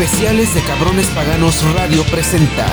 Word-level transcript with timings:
Especiales 0.00 0.54
de 0.54 0.62
Cabrones 0.62 1.06
Paganos 1.08 1.62
Radio 1.74 2.02
presenta 2.04 2.66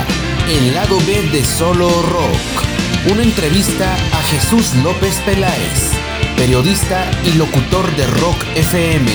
El 0.50 0.74
lado 0.74 0.98
B 1.06 1.24
de 1.24 1.44
Solo 1.44 1.90
Rock. 2.04 3.12
Una 3.12 3.22
entrevista 3.22 3.94
a 3.96 4.24
Jesús 4.24 4.74
López 4.76 5.18
Peláez, 5.26 5.92
periodista 6.38 7.12
y 7.26 7.34
locutor 7.34 7.94
de 7.98 8.08
Rock 8.22 8.38
FM. 8.56 9.12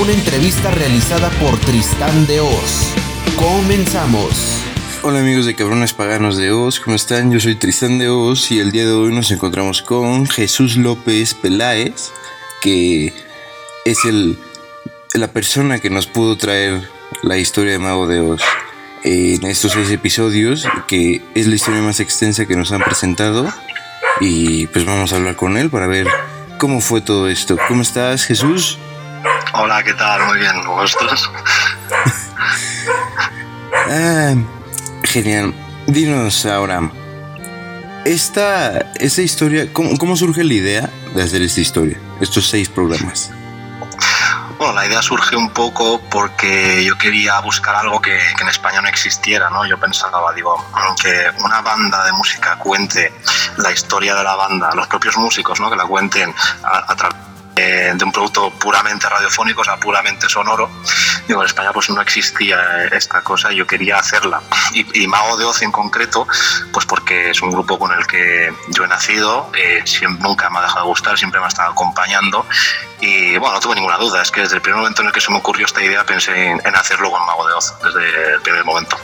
Una 0.00 0.12
entrevista 0.12 0.70
realizada 0.70 1.30
por 1.30 1.58
Tristán 1.58 2.28
de 2.28 2.38
Oz. 2.38 2.92
Comenzamos. 3.36 4.62
Hola 5.02 5.18
amigos 5.18 5.44
de 5.44 5.56
Cabrones 5.56 5.92
Paganos 5.94 6.36
de 6.36 6.52
Oz, 6.52 6.78
¿cómo 6.78 6.94
están? 6.94 7.32
Yo 7.32 7.40
soy 7.40 7.56
Tristán 7.56 7.98
de 7.98 8.08
Oz 8.08 8.52
y 8.52 8.60
el 8.60 8.70
día 8.70 8.84
de 8.84 8.92
hoy 8.92 9.12
nos 9.12 9.32
encontramos 9.32 9.82
con 9.82 10.28
Jesús 10.28 10.76
López 10.76 11.34
Peláez, 11.34 12.12
que 12.62 13.12
es 13.84 14.04
el, 14.04 14.38
la 15.14 15.32
persona 15.32 15.80
que 15.80 15.90
nos 15.90 16.06
pudo 16.06 16.38
traer 16.38 16.97
la 17.22 17.36
historia 17.36 17.72
de 17.72 17.78
Mago 17.78 18.06
de 18.06 18.20
Oz 18.20 18.42
en 19.04 19.46
estos 19.46 19.72
seis 19.72 19.90
episodios, 19.90 20.66
que 20.86 21.22
es 21.34 21.46
la 21.46 21.54
historia 21.54 21.80
más 21.80 22.00
extensa 22.00 22.46
que 22.46 22.56
nos 22.56 22.72
han 22.72 22.82
presentado. 22.82 23.48
Y 24.20 24.66
pues 24.68 24.84
vamos 24.84 25.12
a 25.12 25.16
hablar 25.16 25.36
con 25.36 25.56
él 25.56 25.70
para 25.70 25.86
ver 25.86 26.08
cómo 26.58 26.80
fue 26.80 27.00
todo 27.00 27.28
esto. 27.28 27.56
¿Cómo 27.68 27.82
estás, 27.82 28.24
Jesús? 28.24 28.78
Hola, 29.54 29.82
¿qué 29.82 29.94
tal? 29.94 30.26
Muy 30.26 30.38
bien, 30.38 30.52
¿vosotros? 30.66 31.30
ah, 33.90 34.34
genial. 35.04 35.54
Dinos 35.86 36.44
ahora, 36.44 36.90
esta, 38.04 38.92
esta 38.96 39.22
historia, 39.22 39.72
¿cómo, 39.72 39.96
¿cómo 39.96 40.16
surge 40.16 40.44
la 40.44 40.54
idea 40.54 40.90
de 41.14 41.22
hacer 41.22 41.42
esta 41.42 41.60
historia? 41.60 41.98
Estos 42.20 42.48
seis 42.48 42.68
programas. 42.68 43.30
Bueno, 44.56 44.74
la 44.74 44.86
idea 44.86 45.02
surge 45.02 45.36
un 45.36 45.50
poco 45.50 46.00
porque 46.10 46.84
yo 46.84 46.96
quería 46.96 47.38
buscar 47.40 47.74
algo 47.76 48.00
que, 48.00 48.18
en 48.40 48.48
España 48.48 48.80
no 48.80 48.88
existiera, 48.88 49.50
¿no? 49.50 49.66
Yo 49.66 49.78
pensaba, 49.78 50.32
digo, 50.32 50.56
que 51.02 51.30
una 51.44 51.60
banda 51.60 52.04
de 52.04 52.12
música 52.12 52.56
cuente 52.56 53.12
la 53.58 53.70
historia 53.70 54.14
de 54.14 54.24
la 54.24 54.34
banda, 54.34 54.74
los 54.74 54.86
propios 54.88 55.16
músicos, 55.16 55.60
¿no? 55.60 55.70
Que 55.70 55.76
la 55.76 55.84
cuenten 55.84 56.34
a, 56.64 56.92
a 56.92 56.96
través 56.96 57.27
de 57.60 58.04
un 58.04 58.12
producto 58.12 58.50
puramente 58.50 59.08
radiofónico, 59.08 59.62
o 59.62 59.64
sea, 59.64 59.76
puramente 59.76 60.28
sonoro. 60.28 60.70
Digo, 61.26 61.40
en 61.40 61.46
España 61.46 61.72
pues 61.72 61.90
no 61.90 62.00
existía 62.00 62.84
esta 62.92 63.22
cosa 63.22 63.52
yo 63.52 63.66
quería 63.66 63.98
hacerla. 63.98 64.40
Y, 64.72 65.02
y, 65.02 65.06
Mago 65.06 65.36
de 65.36 65.44
Oz 65.44 65.62
en 65.62 65.72
concreto, 65.72 66.26
pues 66.72 66.86
porque 66.86 67.30
es 67.30 67.42
un 67.42 67.50
grupo 67.50 67.78
con 67.78 67.92
el 67.92 68.06
que 68.06 68.52
yo 68.68 68.84
he 68.84 68.88
nacido, 68.88 69.50
eh, 69.54 69.82
siempre, 69.84 70.22
nunca 70.22 70.50
me 70.50 70.58
ha 70.58 70.62
dejado 70.62 70.82
de 70.82 70.88
gustar, 70.88 71.18
siempre 71.18 71.40
me 71.40 71.46
ha 71.46 71.48
estado 71.48 71.72
acompañando 71.72 72.46
y 73.00 73.36
bueno, 73.38 73.54
no 73.54 73.60
tuve 73.60 73.74
ninguna 73.74 73.96
duda, 73.96 74.22
es 74.22 74.30
que 74.30 74.42
desde 74.42 74.56
el 74.56 74.62
primer 74.62 74.80
momento 74.80 75.02
en 75.02 75.08
el 75.08 75.14
que 75.14 75.20
se 75.20 75.30
me 75.30 75.38
ocurrió 75.38 75.66
esta 75.66 75.82
idea 75.82 76.04
pensé 76.04 76.50
en, 76.50 76.60
en 76.64 76.76
hacerlo 76.76 77.10
con 77.10 77.24
Mago 77.26 77.46
de 77.46 77.54
Oz, 77.54 77.74
desde 77.82 78.34
el 78.34 78.40
primer 78.42 78.64
momento. 78.64 78.96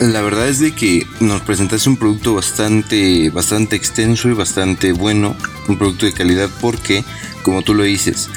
La 0.00 0.22
verdad 0.22 0.48
es 0.48 0.60
de 0.60 0.72
que 0.72 1.06
nos 1.20 1.42
presentaste 1.42 1.90
un 1.90 1.98
producto 1.98 2.32
bastante, 2.34 3.28
bastante 3.28 3.76
extenso 3.76 4.30
y 4.30 4.32
bastante 4.32 4.92
bueno, 4.92 5.36
un 5.68 5.76
producto 5.76 6.06
de 6.06 6.14
calidad 6.14 6.48
porque, 6.62 7.04
como 7.42 7.60
tú 7.60 7.74
lo 7.74 7.82
dices, 7.82 8.30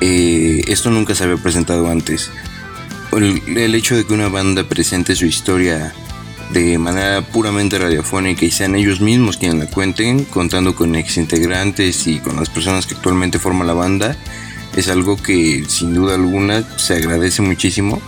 eh, 0.00 0.64
esto 0.66 0.90
nunca 0.90 1.14
se 1.14 1.22
había 1.22 1.36
presentado 1.36 1.88
antes. 1.88 2.32
El, 3.12 3.40
el, 3.56 3.76
hecho 3.76 3.94
de 3.94 4.04
que 4.04 4.12
una 4.12 4.28
banda 4.28 4.64
presente 4.64 5.14
su 5.14 5.24
historia 5.24 5.94
de 6.50 6.78
manera 6.78 7.22
puramente 7.22 7.78
radiofónica 7.78 8.44
y 8.44 8.50
sean 8.50 8.74
ellos 8.74 9.00
mismos 9.00 9.36
quienes 9.36 9.60
la 9.60 9.70
cuenten, 9.70 10.24
contando 10.24 10.74
con 10.74 10.96
exintegrantes 10.96 12.08
y 12.08 12.18
con 12.18 12.34
las 12.34 12.50
personas 12.50 12.86
que 12.86 12.96
actualmente 12.96 13.38
forman 13.38 13.68
la 13.68 13.74
banda, 13.74 14.16
es 14.74 14.88
algo 14.88 15.16
que 15.16 15.62
sin 15.68 15.94
duda 15.94 16.16
alguna 16.16 16.64
se 16.76 16.94
agradece 16.94 17.40
muchísimo 17.40 18.02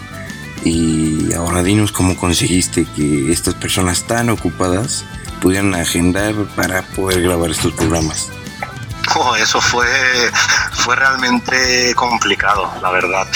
y 0.67 1.33
ahora 1.33 1.63
dinos 1.63 1.93
cómo 1.93 2.17
conseguiste 2.17 2.87
que 2.97 3.31
estas 3.31 3.55
personas 3.55 4.03
tan 4.03 4.31
ocupadas 4.31 5.05
pudieran 5.41 5.73
agendar 5.77 6.35
para 6.57 6.83
poder 6.83 7.23
grabar 7.23 7.51
estos 7.51 7.73
programas. 7.73 8.31
Oh, 9.15 9.37
eso 9.37 9.61
fue, 9.61 9.87
fue 10.73 10.97
realmente 10.97 11.95
complicado, 11.95 12.73
la 12.83 12.91
verdad. 12.91 13.29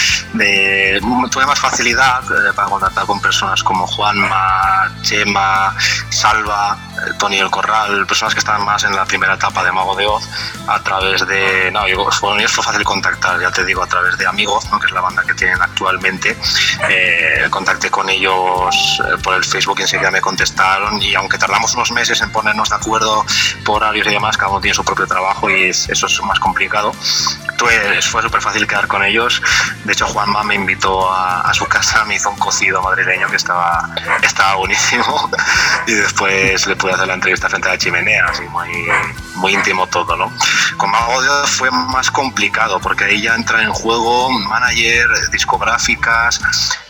Tuve 1.31 1.47
más 1.47 1.61
facilidad 1.61 2.25
eh, 2.25 2.53
para 2.57 2.69
contactar 2.69 3.07
con 3.07 3.21
personas 3.21 3.63
como 3.63 3.87
Juanma, 3.87 4.93
Chema, 5.03 5.77
Salva, 6.09 6.77
Tony 7.19 7.39
El 7.39 7.51
Corral, 7.51 8.07
personas 8.07 8.35
que 8.35 8.41
estaban 8.41 8.65
más 8.65 8.85
en 8.85 8.95
la 8.95 9.05
primera 9.05 9.35
etapa 9.35 9.65
de 9.65 9.73
Mago 9.73 9.95
de 9.97 10.07
Oz, 10.07 10.25
a 10.67 10.83
través 10.83 11.27
de. 11.27 11.71
No, 11.73 11.87
yo, 11.89 12.11
fue, 12.11 12.47
fue 12.49 12.65
fácil 12.65 12.85
contactar, 12.85 13.41
ya 13.41 13.51
te 13.51 13.65
digo, 13.65 13.83
a 13.83 13.87
través 13.87 14.17
de 14.19 14.27
Amigos, 14.27 14.71
¿no? 14.71 14.79
que 14.79 14.87
es 14.87 14.93
la 14.93 15.01
banda 15.01 15.23
que 15.27 15.35
tienen 15.35 15.61
actualmente. 15.61 16.37
Eh, 16.89 17.47
contacté 17.51 17.91
con 17.91 18.09
ellos 18.09 19.03
por 19.23 19.35
el 19.35 19.45
Facebook 19.45 19.81
y 19.81 19.83
enseguida 19.83 20.11
me 20.11 20.21
contestaron. 20.21 21.01
Y 21.03 21.15
aunque 21.15 21.39
tardamos 21.39 21.75
unos 21.75 21.91
meses 21.93 22.21
en 22.21 22.31
ponernos 22.31 22.69
de 22.71 22.77
acuerdo 22.77 23.25
por 23.65 23.83
horarios 23.83 24.07
y 24.07 24.11
demás, 24.11 24.37
cada 24.37 24.51
uno 24.51 24.61
tiene 24.61 24.75
su 24.75 24.85
propio 24.85 25.07
trabajo 25.07 25.51
y 25.51 25.71
eso 25.71 26.07
es 26.07 26.23
más 26.23 26.39
complicado. 26.39 26.93
Pues 27.59 28.07
fue 28.07 28.23
súper 28.23 28.41
fácil 28.41 28.67
quedar 28.67 28.87
con 28.87 29.05
ellos. 29.05 29.43
De 29.85 29.93
hecho, 29.93 30.07
Juanma 30.07 30.43
me 30.45 30.55
invitó 30.55 31.11
a, 31.11 31.43
a, 31.43 31.53
su 31.53 31.67
casa, 31.67 32.05
me 32.05 32.15
hizo 32.15 32.31
un 32.31 32.39
cocido 32.39 32.81
madrileño 32.83 33.29
que 33.29 33.37
estaba, 33.37 33.91
estaba 34.23 34.55
buenísimo. 34.57 35.31
Y 35.87 35.93
después 35.93 36.67
le 36.67 36.77
pude 36.77 36.90
hacer 36.95 37.07
la 37.07 37.15
entrevista 37.15 37.49
frente 37.49 37.69
a 37.69 37.73
la 37.73 37.79
chimenea, 37.79 38.27
así 38.27 38.43
muy, 38.45 38.69
muy 39.37 39.55
íntimo 39.55 39.87
todo, 39.87 40.17
¿no? 40.17 40.33
Con 40.77 40.91
Mago 40.91 41.23
de 41.23 41.29
Oz 41.29 41.51
fue 41.51 41.71
más 41.71 42.11
complicado 42.11 42.81
porque 42.81 43.05
ahí 43.05 43.23
ya 43.23 43.35
entra 43.35 43.63
en 43.63 43.73
juego 43.73 44.31
manager, 44.31 45.09
discográficas, 45.31 46.41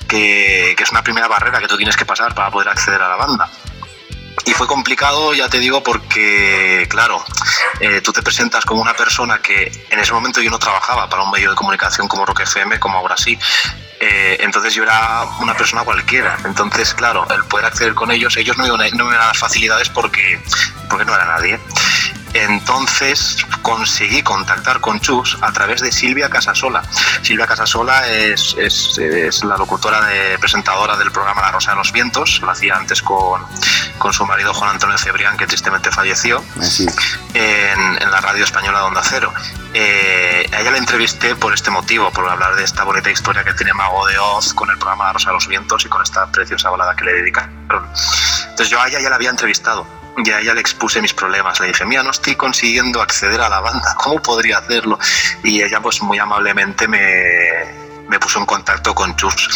que, 0.09 0.75
que 0.77 0.83
es 0.83 0.91
una 0.91 1.03
primera 1.03 1.29
barrera 1.29 1.61
que 1.61 1.69
tú 1.69 1.77
tienes 1.77 1.97
que 1.97 2.05
pasar 2.05 2.35
para 2.35 2.51
poder 2.51 2.69
acceder 2.69 3.01
a 3.01 3.09
la 3.09 3.17
banda. 3.17 3.51
Y 4.47 4.53
fue 4.53 4.67
complicado, 4.67 5.35
ya 5.35 5.49
te 5.49 5.59
digo, 5.59 5.83
porque, 5.83 6.87
claro, 6.89 7.23
eh, 7.81 8.01
tú 8.01 8.13
te 8.13 8.23
presentas 8.23 8.65
como 8.65 8.81
una 8.81 8.95
persona 8.95 9.41
que 9.41 9.71
en 9.91 9.99
ese 9.99 10.13
momento 10.13 10.41
yo 10.41 10.51
no 10.51 10.59
trabajaba 10.59 11.09
para 11.09 11.23
un 11.23 11.31
medio 11.31 11.51
de 11.51 11.57
comunicación 11.57 12.09
como 12.09 12.25
Rock 12.25 12.41
FM, 12.41 12.81
como 12.81 12.99
ahora 12.99 13.17
sí. 13.17 13.39
Eh, 14.03 14.39
entonces 14.41 14.73
yo 14.75 14.83
era 14.83 15.25
una 15.41 15.55
persona 15.55 15.83
cualquiera. 15.83 16.39
Entonces, 16.45 16.95
claro, 16.95 17.27
el 17.31 17.45
poder 17.45 17.67
acceder 17.67 17.95
con 17.95 18.11
ellos, 18.11 18.37
ellos 18.39 18.57
no, 18.57 18.67
no 18.67 19.05
me 19.05 19.17
a 19.17 19.19
dar 19.19 19.37
facilidades 19.37 19.91
porque, 19.91 20.41
porque 20.89 21.05
no 21.05 21.15
era 21.15 21.27
nadie. 21.27 21.61
Entonces 22.35 23.37
conseguí 23.63 24.23
contactar 24.23 24.81
con 24.81 25.01
Chus 25.01 25.37
a 25.41 25.53
través 25.53 25.81
de 25.81 25.91
Silvia 25.91 26.31
Casasola. 26.31 26.83
Silvia 27.23 27.47
Casasola 27.47 28.07
es, 28.09 28.55
es, 28.59 28.99
es, 28.99 29.45
la 29.45 29.57
locutora 29.57 30.01
de 30.07 30.39
presentadora 30.39 30.97
del 30.97 31.11
programa 31.11 31.43
La 31.43 31.51
Rosa 31.53 31.73
de 31.73 31.79
los 31.79 31.93
Vientos, 31.93 32.41
lo 32.41 32.51
hacía 32.51 32.77
antes 32.77 33.03
con, 33.03 33.45
con 33.99 34.13
su 34.13 34.25
marido 34.27 34.55
Juan 34.55 34.71
Antonio 34.71 34.97
Cebrián, 34.99 35.37
que 35.37 35.47
tristemente 35.47 35.91
falleció, 35.91 36.43
en, 37.35 38.03
en, 38.03 38.11
la 38.11 38.21
radio 38.21 38.45
española 38.45 38.81
de 38.81 38.85
Onda 38.85 39.03
Cero. 39.05 39.33
Eh, 39.75 40.49
a 40.53 40.61
ella 40.61 40.71
la 40.71 40.79
entrevisté 40.79 41.35
por 41.37 41.53
este 41.53 41.71
motivo, 41.71 42.11
por 42.11 42.29
hablar 42.29 42.55
de 42.57 42.65
esta 42.65 42.85
bonita 42.85 43.11
historia 43.11 43.45
que 43.45 43.53
tiene 43.55 43.73
Mago 43.73 44.07
de 44.07 44.19
Oz 44.19 44.55
con 44.55 44.71
el 44.71 44.79
programa 44.79 45.07
La 45.07 45.13
Rosa 45.15 45.31
de 45.31 45.35
los 45.35 45.49
Vientos 45.49 45.85
y 45.85 45.89
con 45.89 46.03
esta 46.03 46.31
preciosa 46.31 46.71
balada 46.71 46.95
que 46.95 47.05
le 47.05 47.13
dedicaron. 47.15 47.51
Entonces 48.51 48.69
yo 48.69 48.81
a 48.81 48.89
ella 48.89 49.01
ya 49.01 49.11
la 49.11 49.17
había 49.17 49.31
entrevistado 49.31 50.00
y 50.25 50.31
a 50.31 50.41
ella 50.41 50.55
le 50.55 50.61
expuse 50.61 51.01
mis 51.01 51.15
problemas. 51.15 51.61
Le 51.61 51.69
dije, 51.69 51.85
mira, 51.85 52.03
no 52.03 52.11
estoy 52.11 52.37
consiguiendo 52.37 53.01
acceder 53.03 53.41
a 53.41 53.49
la 53.49 53.61
banda, 53.61 53.95
¿cómo 53.97 54.21
podría 54.21 54.59
hacerlo? 54.59 54.99
Y 55.43 55.63
ella 55.63 55.81
pues 55.81 56.03
muy 56.03 56.19
amablemente 56.19 56.89
me, 56.89 57.01
me 58.09 58.19
puso 58.19 58.41
en 58.41 58.47
contacto 58.47 58.95
con 58.95 59.15
Chus. 59.17 59.49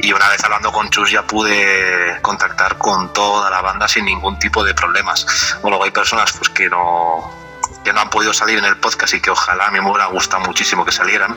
Y 0.00 0.12
una 0.12 0.28
vez 0.28 0.42
hablando 0.42 0.72
con 0.72 0.88
Chus 0.90 1.10
ya 1.10 1.22
pude 1.22 2.18
contactar 2.22 2.78
con 2.78 3.12
toda 3.12 3.50
la 3.50 3.60
banda 3.60 3.86
sin 3.86 4.06
ningún 4.06 4.38
tipo 4.38 4.64
de 4.64 4.74
problemas. 4.74 5.26
Bueno, 5.62 5.82
hay 5.82 5.90
personas 5.90 6.32
pues 6.32 6.48
que 6.50 6.68
no 6.68 7.47
que 7.88 7.94
no 7.94 8.02
han 8.02 8.10
podido 8.10 8.34
salir 8.34 8.58
en 8.58 8.66
el 8.66 8.76
podcast 8.76 9.14
y 9.14 9.20
que 9.22 9.30
ojalá 9.30 9.68
a 9.68 9.70
mí 9.70 9.80
me 9.80 9.88
hubiera 9.88 10.04
gustado 10.08 10.44
muchísimo 10.44 10.84
que 10.84 10.92
salieran. 10.92 11.34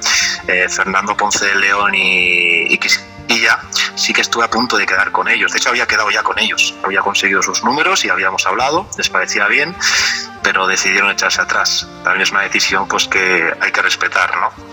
Eh, 0.48 0.68
Fernando 0.68 1.16
Ponce 1.16 1.46
de 1.46 1.56
León 1.56 1.96
y, 1.96 2.74
y 2.74 2.80
sí 3.96 4.12
que 4.12 4.20
estuve 4.20 4.44
a 4.44 4.50
punto 4.50 4.76
de 4.76 4.86
quedar 4.86 5.14
con 5.14 5.30
ellos. 5.30 5.54
De 5.54 5.60
hecho, 5.60 5.70
había 5.70 5.88
quedado 5.88 6.12
ya 6.12 6.24
con 6.24 6.38
ellos. 6.40 6.76
Había 6.84 7.00
conseguido 7.00 7.42
sus 7.42 7.64
números 7.64 8.04
y 8.04 8.10
habíamos 8.10 8.46
hablado, 8.46 8.86
les 8.98 9.10
parecía 9.10 9.48
bien, 9.48 9.74
pero 10.44 10.68
decidieron 10.68 11.10
echarse 11.10 11.40
atrás. 11.40 11.88
También 12.04 12.24
es 12.24 12.32
una 12.32 12.42
decisión 12.42 12.86
pues 12.86 13.08
que 13.08 13.54
hay 13.62 13.72
que 13.72 13.82
respetar, 13.82 14.36
¿no? 14.36 14.71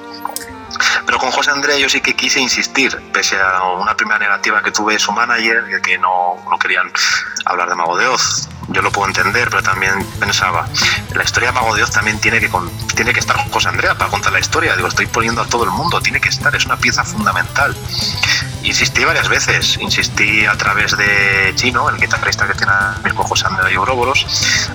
Pero 1.07 1.19
con 1.19 1.31
José 1.31 1.51
Andrés 1.51 1.79
yo 1.79 1.89
sí 1.89 2.01
que 2.01 2.15
quise 2.15 2.41
insistir, 2.41 2.97
pese 3.13 3.37
a 3.41 3.63
una 3.75 3.97
primera 3.97 4.19
negativa 4.19 4.63
que 4.63 4.71
tuve 4.71 4.95
de 4.95 4.99
su 4.99 5.13
manager, 5.13 5.81
que 5.83 5.99
no, 5.99 6.37
no 6.51 6.59
querían 6.59 6.91
hablar 7.45 7.69
de 7.69 7.75
Mago 7.75 7.97
de 7.97 8.07
Oz. 8.07 8.49
Yo 8.71 8.83
lo 8.83 8.93
puedo 8.93 9.09
entender, 9.09 9.49
pero 9.49 9.63
también 9.63 9.95
pensaba, 10.21 10.69
la 11.15 11.23
historia 11.23 11.49
de 11.49 11.55
Mago 11.55 11.75
de 11.75 11.83
Oz 11.83 11.91
también 11.91 12.21
tiene 12.21 12.39
que, 12.39 12.51
tiene 12.95 13.15
que 13.15 13.21
estar 13.21 13.37
José 13.51 13.69
Andrea 13.69 13.95
para 13.95 14.11
contar 14.11 14.33
la 14.33 14.41
historia. 14.41 14.77
Digo, 14.77 14.89
estoy 14.89 15.07
poniendo 15.07 15.41
a 15.41 15.47
todo 15.47 15.65
el 15.65 15.71
mundo, 15.71 16.01
tiene 16.03 16.21
que 16.21 16.29
estar, 16.29 16.55
es 16.55 16.67
una 16.67 16.77
pieza 16.77 17.03
fundamental. 17.03 17.75
insistí 18.63 19.05
varias 19.05 19.29
veces. 19.29 19.79
Insistí 19.81 20.45
a 20.45 20.57
través 20.57 20.97
de 20.99 21.53
Chino, 21.55 21.89
el 21.89 21.97
guitarrista 21.97 22.47
que 22.47 22.55
tiene 22.55 22.73
el 22.97 23.03
mismo 23.05 23.25
José 23.25 23.47
Andrés 23.47 23.75
Obróboros, 23.79 24.27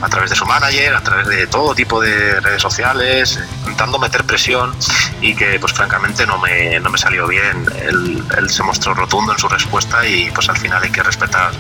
a 0.02 0.10
través 0.10 0.32
de 0.32 0.36
su 0.36 0.46
manager, 0.48 0.96
a 0.96 1.02
través 1.02 1.28
de 1.28 1.46
todo 1.46 1.76
tipo 1.76 2.02
de 2.02 2.40
redes 2.40 2.62
sociales, 2.64 3.40
intentando 3.60 4.00
meter 4.00 4.24
presión 4.24 4.76
y 5.22 5.36
que, 5.36 5.60
pues 5.60 5.72
francamente, 5.72 5.93
no 6.26 6.40
me, 6.40 6.80
no 6.80 6.90
me 6.90 6.98
salió 6.98 7.28
bien. 7.28 7.66
Él, 7.82 8.24
él, 8.38 8.50
se 8.50 8.64
mostró 8.64 8.94
rotundo 8.94 9.34
en 9.34 9.40
su 9.40 9.48
respuesta 9.48 10.06
y, 10.08 10.32
pues 10.32 10.50
al 10.50 10.58
final 10.58 10.82
hay 10.82 10.92
que 10.92 11.04
respetar 11.04 11.52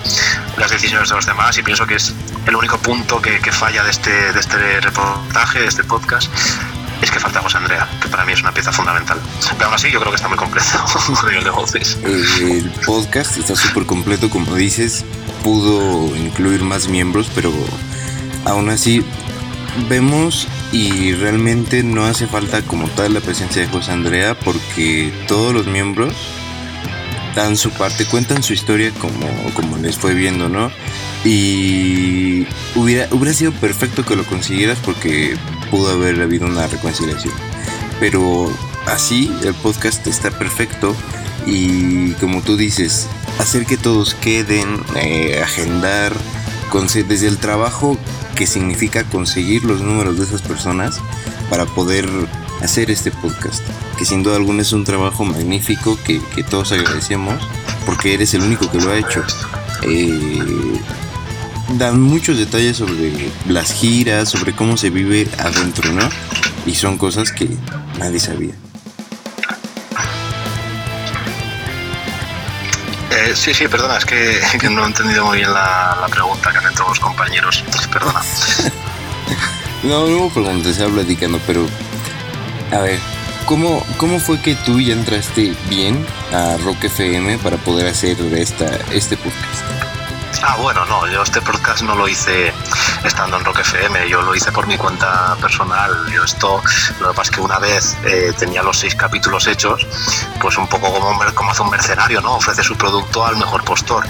las 0.57 0.71
decisiones 0.71 1.09
de 1.09 1.15
los 1.15 1.25
demás. 1.25 1.57
Y 1.57 1.63
pienso 1.63 1.85
que 1.85 1.95
es 1.95 2.13
el 2.45 2.55
único 2.55 2.77
punto 2.77 3.21
que, 3.21 3.39
que 3.39 3.51
falla 3.51 3.83
de 3.83 3.91
este, 3.91 4.33
de 4.33 4.39
este 4.39 4.81
reportaje, 4.81 5.59
de 5.59 5.67
este 5.67 5.83
podcast 5.83 6.31
es 7.01 7.11
que 7.11 7.19
falta 7.19 7.41
José 7.41 7.57
Andrea, 7.57 7.87
que 8.01 8.07
para 8.07 8.23
mí 8.23 8.31
es 8.31 8.41
una 8.41 8.53
pieza 8.53 8.71
fundamental. 8.71 9.19
Pero 9.57 9.65
aún 9.65 9.73
así 9.75 9.91
yo 9.91 9.99
creo 9.99 10.11
que 10.11 10.15
está 10.15 10.29
muy 10.29 10.37
completo 10.37 10.69
El 12.39 12.69
podcast 12.85 13.37
está 13.37 13.55
súper 13.55 13.85
completo, 13.85 14.29
como 14.29 14.55
dices, 14.55 15.03
pudo 15.43 16.15
incluir 16.15 16.63
más 16.63 16.87
miembros, 16.87 17.29
pero 17.35 17.51
aún 18.45 18.69
así 18.69 19.05
vemos 19.89 20.47
y 20.73 21.13
realmente 21.13 21.83
no 21.83 22.03
hace 22.05 22.25
falta 22.25 22.63
como 22.63 22.89
tal 22.89 23.13
la 23.13 23.21
presencia 23.21 23.61
de 23.61 23.67
José 23.67 23.91
Andrea 23.91 24.37
porque 24.37 25.13
todos 25.27 25.53
los 25.53 25.67
miembros 25.67 26.13
dan 27.35 27.55
su 27.57 27.69
parte, 27.69 28.05
cuentan 28.05 28.41
su 28.41 28.53
historia 28.53 28.91
como, 28.99 29.27
como 29.53 29.77
les 29.77 29.97
fue 29.97 30.15
viendo, 30.15 30.49
¿no? 30.49 30.71
Y 31.23 32.45
hubiera, 32.75 33.07
hubiera 33.11 33.33
sido 33.33 33.51
perfecto 33.53 34.03
que 34.03 34.15
lo 34.15 34.25
consiguieras 34.25 34.79
porque 34.83 35.37
pudo 35.69 35.91
haber 35.91 36.19
habido 36.21 36.47
una 36.47 36.67
reconciliación. 36.67 37.33
Pero 37.99 38.51
así 38.87 39.31
el 39.43 39.53
podcast 39.53 40.05
está 40.07 40.31
perfecto 40.31 40.95
y 41.45 42.11
como 42.13 42.41
tú 42.41 42.57
dices, 42.57 43.07
hacer 43.39 43.65
que 43.65 43.77
todos 43.77 44.15
queden, 44.15 44.81
eh, 44.95 45.39
agendar, 45.43 46.13
desde 46.81 47.27
el 47.27 47.37
trabajo 47.37 47.99
que 48.35 48.47
significa 48.47 49.03
conseguir 49.03 49.63
los 49.63 49.81
números 49.81 50.17
de 50.17 50.23
esas 50.23 50.41
personas 50.41 50.99
para 51.47 51.67
poder 51.67 52.09
hacer 52.63 52.89
este 52.89 53.11
podcast, 53.11 53.61
que 53.95 54.05
sin 54.05 54.23
duda 54.23 54.37
alguna 54.37 54.63
es 54.63 54.73
un 54.73 54.83
trabajo 54.83 55.23
magnífico 55.23 55.99
que, 56.03 56.19
todos 56.49 56.71
agradecemos 56.71 57.35
porque 57.85 58.15
eres 58.15 58.33
el 58.33 58.41
único 58.41 58.71
que 58.71 58.79
lo 58.79 58.91
ha 58.91 58.97
hecho. 58.97 59.23
Eh, 59.83 60.79
dan 61.77 62.01
muchos 62.01 62.39
detalles 62.39 62.77
sobre 62.77 63.29
las 63.47 63.71
giras, 63.71 64.29
sobre 64.29 64.55
cómo 64.55 64.75
se 64.75 64.89
vive 64.89 65.27
adentro, 65.37 65.91
¿no? 65.91 66.09
Y 66.65 66.73
son 66.73 66.97
cosas 66.97 67.31
que 67.31 67.49
nadie 67.99 68.19
sabía. 68.19 68.55
Eh, 73.23 73.35
sí, 73.35 73.53
sí, 73.53 73.67
perdona, 73.69 73.97
es 73.97 74.05
que, 74.59 74.69
no 74.69 74.83
he 74.83 74.87
entendido 74.87 75.25
muy 75.25 75.37
bien 75.37 75.53
la, 75.53 76.05
pregunta 76.09 76.51
que 76.51 76.57
han 76.57 76.71
hecho 76.71 76.83
los 76.87 76.99
compañeros. 76.99 77.63
Perdona. 77.91 78.21
no, 79.83 80.07
no 80.07 80.29
preguntas, 80.29 80.75
se 80.75 80.83
habla 80.83 80.95
platicando, 80.95 81.39
pero 81.47 81.65
a 82.71 82.79
ver, 82.79 82.99
¿cómo, 83.45 83.85
¿cómo 83.97 84.19
fue 84.19 84.41
que 84.41 84.55
tú 84.55 84.79
ya 84.81 84.93
entraste 84.93 85.55
bien 85.69 86.05
a 86.33 86.57
Rock 86.57 86.83
FM 86.85 87.37
para 87.37 87.55
poder 87.57 87.87
hacer 87.87 88.17
esta, 88.35 88.75
este 88.91 89.15
podcast? 89.15 89.82
Ah, 90.41 90.55
bueno, 90.59 90.85
no, 90.85 91.07
yo 91.07 91.21
este 91.21 91.41
podcast 91.41 91.83
no 91.83 91.95
lo 91.95 92.07
hice 92.07 92.53
estando 93.03 93.37
en 93.37 93.45
Rock 93.45 93.59
FM, 93.59 94.09
yo 94.09 94.21
lo 94.21 94.35
hice 94.35 94.51
por 94.51 94.67
mi 94.67 94.77
cuenta 94.77 95.35
personal. 95.39 95.91
Yo 96.11 96.23
esto, 96.23 96.61
lo 96.99 97.09
que 97.09 97.15
pasa 97.15 97.29
es 97.29 97.31
que 97.31 97.41
una 97.41 97.59
vez 97.59 97.97
eh, 98.05 98.33
tenía 98.37 98.63
los 98.63 98.77
seis 98.77 98.95
capítulos 98.95 99.47
hechos, 99.47 99.85
pues 100.41 100.57
un 100.57 100.67
poco 100.67 100.91
como, 100.91 101.19
como 101.33 101.51
hace 101.51 101.61
un 101.61 101.69
mercenario, 101.69 102.21
¿no? 102.21 102.35
Ofrece 102.35 102.63
su 102.63 102.75
producto 102.75 103.25
al 103.25 103.37
mejor 103.37 103.63
postor. 103.63 104.05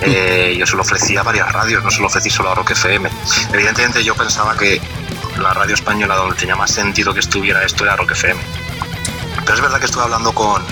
Eh, 0.00 0.54
yo 0.58 0.66
se 0.66 0.76
lo 0.76 0.82
ofrecía 0.82 1.20
a 1.20 1.22
varias 1.22 1.52
radios, 1.52 1.84
no 1.84 1.90
se 1.90 2.00
lo 2.00 2.06
ofrecí 2.06 2.30
solo 2.30 2.50
a 2.50 2.54
Rock 2.54 2.70
FM. 2.70 3.08
Evidentemente 3.52 4.02
yo 4.02 4.14
pensaba 4.14 4.56
que 4.56 4.80
la 5.38 5.52
radio 5.52 5.74
española 5.74 6.16
donde 6.16 6.36
tenía 6.36 6.56
más 6.56 6.70
sentido 6.70 7.12
que 7.12 7.20
estuviera 7.20 7.62
esto 7.64 7.84
era 7.84 7.96
Rock 7.96 8.12
FM 8.12 8.65
pero 9.46 9.54
es 9.54 9.62
verdad 9.62 9.78
que 9.78 9.86
estuve 9.86 10.02
hablando 10.02 10.32
con, 10.32 10.62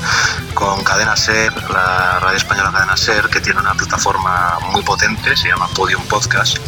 con 0.53 0.83
Cadena 0.83 1.17
Ser, 1.17 1.53
la 1.71 2.19
radio 2.19 2.37
española 2.37 2.73
Cadena 2.73 2.97
Ser, 2.97 3.29
que 3.29 3.41
tiene 3.41 3.61
una 3.61 3.73
plataforma 3.75 4.59
muy 4.73 4.83
potente, 4.83 5.37
se 5.37 5.49
llama 5.49 5.69
Podium 5.69 6.03
Podcast, 6.07 6.59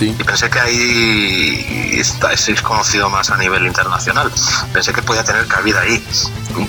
y 0.00 0.12
pensé 0.22 0.48
que 0.48 0.60
ahí 0.60 1.98
está, 1.98 2.32
es 2.32 2.62
conocido 2.62 3.10
más 3.10 3.30
a 3.30 3.36
nivel 3.36 3.66
internacional. 3.66 4.32
Pensé 4.72 4.92
que 4.92 5.02
podía 5.02 5.24
tener 5.24 5.46
cabida 5.48 5.80
ahí. 5.80 6.06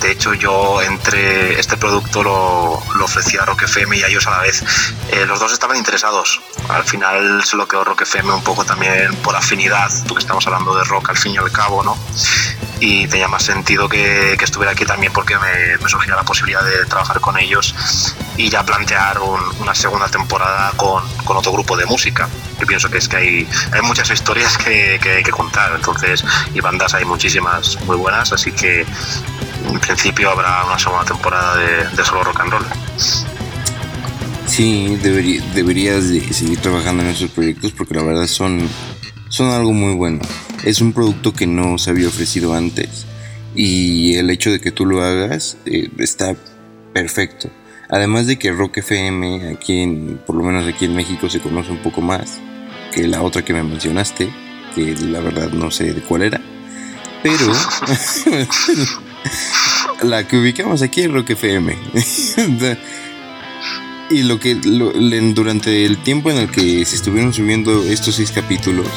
De 0.02 0.12
hecho, 0.12 0.34
yo 0.34 0.82
entre 0.82 1.60
este 1.60 1.78
producto 1.78 2.24
lo, 2.24 2.84
lo 2.96 3.06
ofrecí 3.06 3.38
a 3.38 3.46
Rock 3.46 3.64
FM 3.64 3.98
y 3.98 4.04
a 4.04 4.08
ellos 4.08 4.26
a 4.28 4.32
la 4.32 4.40
vez. 4.40 4.64
Eh, 5.12 5.26
los 5.28 5.40
dos 5.40 5.54
estaban 5.54 5.78
interesados. 5.78 6.42
Al 6.70 6.84
final 6.84 7.44
se 7.46 7.56
lo 7.56 7.68
quedó 7.68 7.84
Rock 7.84 8.02
FM 8.02 8.34
un 8.34 8.44
poco 8.44 8.66
también 8.66 9.16
por 9.18 9.36
afinidad, 9.36 9.92
porque 10.08 10.22
estamos 10.22 10.46
hablando 10.48 10.76
de 10.76 10.84
rock 10.86 11.12
al 11.12 11.18
fin 11.18 11.34
y 11.34 11.38
al 11.38 11.52
cabo, 11.52 11.84
¿no? 11.84 11.98
Y 12.79 13.07
tenía 13.07 13.27
más 13.27 13.44
sentido 13.44 13.89
que, 13.89 14.33
estuviera 14.33 14.71
aquí 14.71 14.85
también 14.85 15.12
porque 15.12 15.35
me, 15.38 15.77
me, 15.77 15.89
surgía 15.89 16.15
la 16.15 16.24
posibilidad 16.24 16.63
de 16.63 16.85
trabajar 16.85 17.19
con 17.19 17.38
ellos 17.38 17.75
y 18.38 18.50
ya 18.50 18.63
plantear 18.63 19.19
una 19.19 19.75
segunda 19.75 20.07
temporada 20.07 20.71
con, 20.75 21.03
otro 21.25 21.51
grupo 21.51 21.75
de 21.75 21.85
música. 21.85 22.29
Yo 22.59 22.65
pienso 22.65 22.89
que 22.89 22.97
es 22.97 23.07
que 23.07 23.18
hay, 23.18 23.50
hay 23.71 23.81
muchas 23.81 24.09
historias 24.09 24.57
que, 24.57 25.00
que, 25.01 25.24
que 25.24 25.31
contar, 25.31 25.74
entonces, 25.75 26.24
y 26.53 26.59
bandas 26.59 26.94
hay 26.94 27.06
muchísimas 27.06 27.79
muy 27.81 27.97
buenas, 27.97 28.31
así 28.31 28.51
que 28.51 28.85
en 29.68 29.79
principio 29.79 30.31
habrá 30.31 30.65
una 30.65 30.79
segunda 30.79 31.06
temporada 31.06 31.57
de, 31.57 32.03
solo 32.03 32.24
rock 32.24 32.39
and 32.41 32.51
roll. 32.51 32.65
Sí, 34.45 34.97
deberías 35.53 36.09
de 36.09 36.33
seguir 36.33 36.62
trabajando 36.62 37.03
en 37.03 37.09
esos 37.09 37.29
proyectos 37.31 37.71
porque 37.74 37.95
la 37.95 38.03
verdad 38.03 38.27
son, 38.27 38.68
son 39.29 39.51
algo 39.51 39.74
muy 39.74 39.94
bueno 39.94 40.19
es 40.63 40.81
un 40.81 40.94
producto 40.94 41.33
que 41.33 41.48
no 41.48 41.77
se 41.77 41.89
había 41.89 42.07
ofrecido 42.07 42.54
antes 42.54 43.06
y 43.56 44.15
el 44.15 44.30
hecho 44.30 44.51
de 44.51 44.59
que 44.59 44.71
tú 44.71 44.86
lo 44.86 45.01
hagas 45.01 45.57
eh, 45.65 45.89
está 45.98 46.36
perfecto. 46.94 47.50
Además 47.89 48.27
de 48.27 48.38
que 48.38 48.51
Rock 48.51 48.77
FM 48.77 49.50
aquí 49.50 49.81
en, 49.81 50.19
por 50.25 50.36
lo 50.36 50.44
menos 50.44 50.68
aquí 50.68 50.86
en 50.86 50.95
México 50.95 51.30
se 51.30 51.39
conoce 51.39 51.71
un 51.71 51.80
poco 51.80 52.01
más 52.01 52.39
que 52.94 53.07
la 53.07 53.21
otra 53.21 53.44
que 53.44 53.54
me 53.54 53.63
mencionaste, 53.63 54.30
que 54.75 54.95
la 54.95 55.19
verdad 55.19 55.51
no 55.51 55.71
sé 55.71 55.94
de 55.94 56.01
cuál 56.01 56.24
era, 56.24 56.42
pero 57.24 57.51
la 60.03 60.27
que 60.27 60.38
ubicamos 60.38 60.81
aquí 60.81 61.01
es 61.01 61.12
Rock 61.12 61.31
FM. 61.31 61.75
y 64.10 64.24
lo 64.24 64.39
que 64.39 64.56
durante 64.56 65.86
el 65.86 65.98
tiempo 65.98 66.31
en 66.31 66.38
el 66.38 66.51
que 66.51 66.86
se 66.86 66.95
estuvieron 66.95 67.33
subiendo 67.33 67.83
estos 67.83 68.15
seis 68.15 68.31
capítulos, 68.31 68.88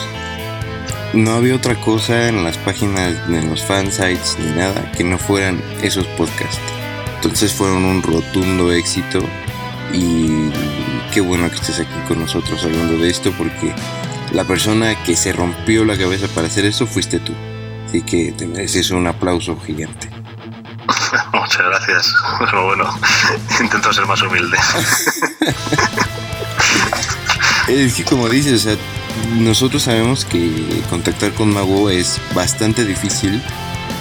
no 1.13 1.33
había 1.33 1.57
otra 1.57 1.75
cosa 1.75 2.29
en 2.29 2.45
las 2.45 2.57
páginas, 2.59 3.15
en 3.29 3.51
los 3.51 3.65
fansites 3.65 4.37
ni 4.39 4.53
nada 4.53 4.93
que 4.93 5.05
no 5.05 5.19
fueran 5.19 5.61
esos 5.83 6.07
podcasts. 6.09 6.61
Entonces 7.17 7.53
fueron 7.53 7.85
un 7.85 8.03
rotundo 8.03 8.73
éxito 8.73 9.21
y 9.93 10.51
qué 11.13 11.21
bueno 11.21 11.49
que 11.49 11.57
estés 11.57 11.81
aquí 11.81 11.99
con 12.07 12.21
nosotros 12.21 12.63
hablando 12.65 12.97
de 12.99 13.11
esto 13.11 13.33
porque 13.37 13.75
la 14.33 14.45
persona 14.45 14.95
que 15.03 15.17
se 15.17 15.33
rompió 15.33 15.85
la 15.85 15.99
cabeza 15.99 16.29
para 16.29 16.47
hacer 16.47 16.65
eso 16.65 16.87
fuiste 16.87 17.19
tú. 17.19 17.35
Así 17.87 18.03
que 18.03 18.33
te 18.33 18.47
mereces 18.47 18.91
un 18.91 19.09
aplauso 19.09 19.59
gigante. 19.61 20.09
Muchas 21.33 21.67
gracias. 21.67 22.15
Pero 22.39 22.67
bueno, 22.67 22.85
intento 23.61 23.93
ser 23.93 24.07
más 24.07 24.23
humilde. 24.23 24.57
es 27.69 27.95
que 27.95 28.05
como 28.05 28.29
dices, 28.29 28.65
o 28.65 28.71
sea, 28.71 28.79
nosotros 29.39 29.85
sabemos 29.85 30.25
que 30.25 30.83
contactar 30.89 31.33
con 31.33 31.53
Mago 31.53 31.91
es 31.91 32.21
bastante 32.35 32.85
difícil, 32.85 33.43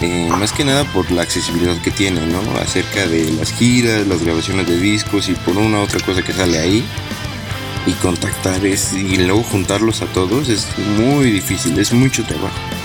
eh, 0.01 0.28
más 0.30 0.54
que 0.54 0.63
nada 0.63 0.86
por 0.86 1.12
la 1.12 1.24
accesibilidad 1.24 1.80
que 1.82 1.92
tiene, 1.92 2.25
¿no? 2.28 2.39
Acerca 2.60 3.08
de 3.08 3.32
las 3.34 3.51
giras, 3.51 4.08
las 4.08 4.24
grabaciones 4.24 4.68
de 4.68 4.78
discos 4.78 5.30
y 5.30 5.34
por 5.34 5.58
una 5.58 5.82
otra 5.82 6.00
cosa 6.00 6.22
que 6.22 6.34
sale 6.34 6.60
ahí. 6.60 6.86
Y 7.86 7.94
contactar 7.94 8.66
es, 8.66 8.94
y 8.94 9.18
luego 9.18 9.44
juntarlos 9.44 10.01
a 10.01 10.06
todos 10.08 10.50
es 10.50 10.68
muy 10.98 11.32
difícil, 11.32 11.78
es 11.80 11.94
mucho 11.94 12.24
trabajo. 12.24 12.78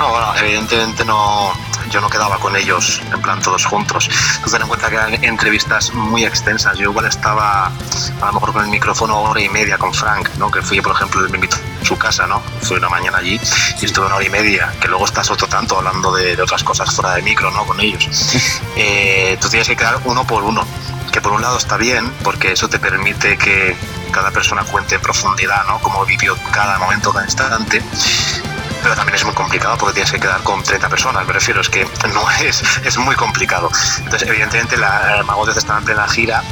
No, 0.00 0.08
bueno, 0.08 0.34
evidentemente 0.38 1.04
no, 1.04 1.52
yo 1.90 2.00
no 2.00 2.08
quedaba 2.08 2.38
con 2.38 2.56
ellos 2.56 3.02
en 3.12 3.20
plan 3.20 3.38
todos 3.42 3.66
juntos. 3.66 4.08
Tú 4.42 4.50
ten 4.50 4.62
en 4.62 4.68
cuenta 4.68 4.88
que 4.88 4.94
eran 4.94 5.22
entrevistas 5.22 5.92
muy 5.92 6.24
extensas. 6.24 6.78
Yo 6.78 6.84
igual 6.84 7.04
estaba 7.04 7.66
a 7.66 8.26
lo 8.26 8.32
mejor 8.32 8.54
con 8.54 8.64
el 8.64 8.70
micrófono 8.70 9.20
hora 9.20 9.42
y 9.42 9.50
media 9.50 9.76
con 9.76 9.92
Frank, 9.92 10.30
¿no? 10.38 10.50
Que 10.50 10.62
fui, 10.62 10.80
por 10.80 10.92
ejemplo, 10.92 11.20
me 11.28 11.36
invitó 11.36 11.56
a 11.56 11.84
su 11.84 11.98
casa, 11.98 12.26
¿no? 12.26 12.40
Fui 12.62 12.78
una 12.78 12.88
mañana 12.88 13.18
allí 13.18 13.38
y 13.82 13.84
estuve 13.84 14.06
una 14.06 14.14
hora 14.14 14.24
y 14.24 14.30
media, 14.30 14.72
que 14.80 14.88
luego 14.88 15.04
estás 15.04 15.30
otro 15.30 15.46
tanto 15.48 15.76
hablando 15.76 16.14
de, 16.14 16.40
otras 16.40 16.64
cosas 16.64 16.90
fuera 16.90 17.12
de 17.16 17.20
micro, 17.20 17.50
¿no? 17.50 17.66
Con 17.66 17.78
ellos. 17.78 18.08
Eh, 18.76 19.36
tú 19.40 19.48
tienes 19.48 19.68
que 19.68 19.76
quedar 19.76 20.00
uno 20.04 20.26
por 20.26 20.42
uno, 20.42 20.66
que 21.12 21.20
por 21.20 21.32
un 21.32 21.42
lado 21.42 21.58
está 21.58 21.76
bien, 21.76 22.10
porque 22.22 22.52
eso 22.52 22.68
te 22.68 22.78
permite 22.78 23.36
que 23.36 23.76
cada 24.10 24.30
persona 24.30 24.64
cuente 24.64 24.94
en 24.94 25.02
profundidad, 25.02 25.66
¿no? 25.66 25.78
Cómo 25.80 26.06
vivió 26.06 26.36
cada 26.52 26.78
momento, 26.78 27.12
cada 27.12 27.26
instante 27.26 27.82
pero 28.82 28.94
también 28.94 29.16
es 29.16 29.24
muy 29.24 29.34
complicado 29.34 29.76
porque 29.78 29.94
tienes 29.94 30.12
que 30.12 30.20
quedar 30.20 30.42
con 30.42 30.62
30 30.62 30.88
personas, 30.88 31.26
me 31.26 31.32
refiero, 31.32 31.60
es 31.60 31.68
que 31.68 31.86
no 32.12 32.30
es, 32.42 32.62
es 32.84 32.98
muy 32.98 33.14
complicado. 33.16 33.70
Entonces, 33.98 34.28
evidentemente, 34.28 34.76
la 34.76 35.22
Mago 35.26 35.46
de 35.46 35.52
estaba 35.52 35.78
en 35.78 35.84
plena 35.84 36.08
gira 36.08 36.42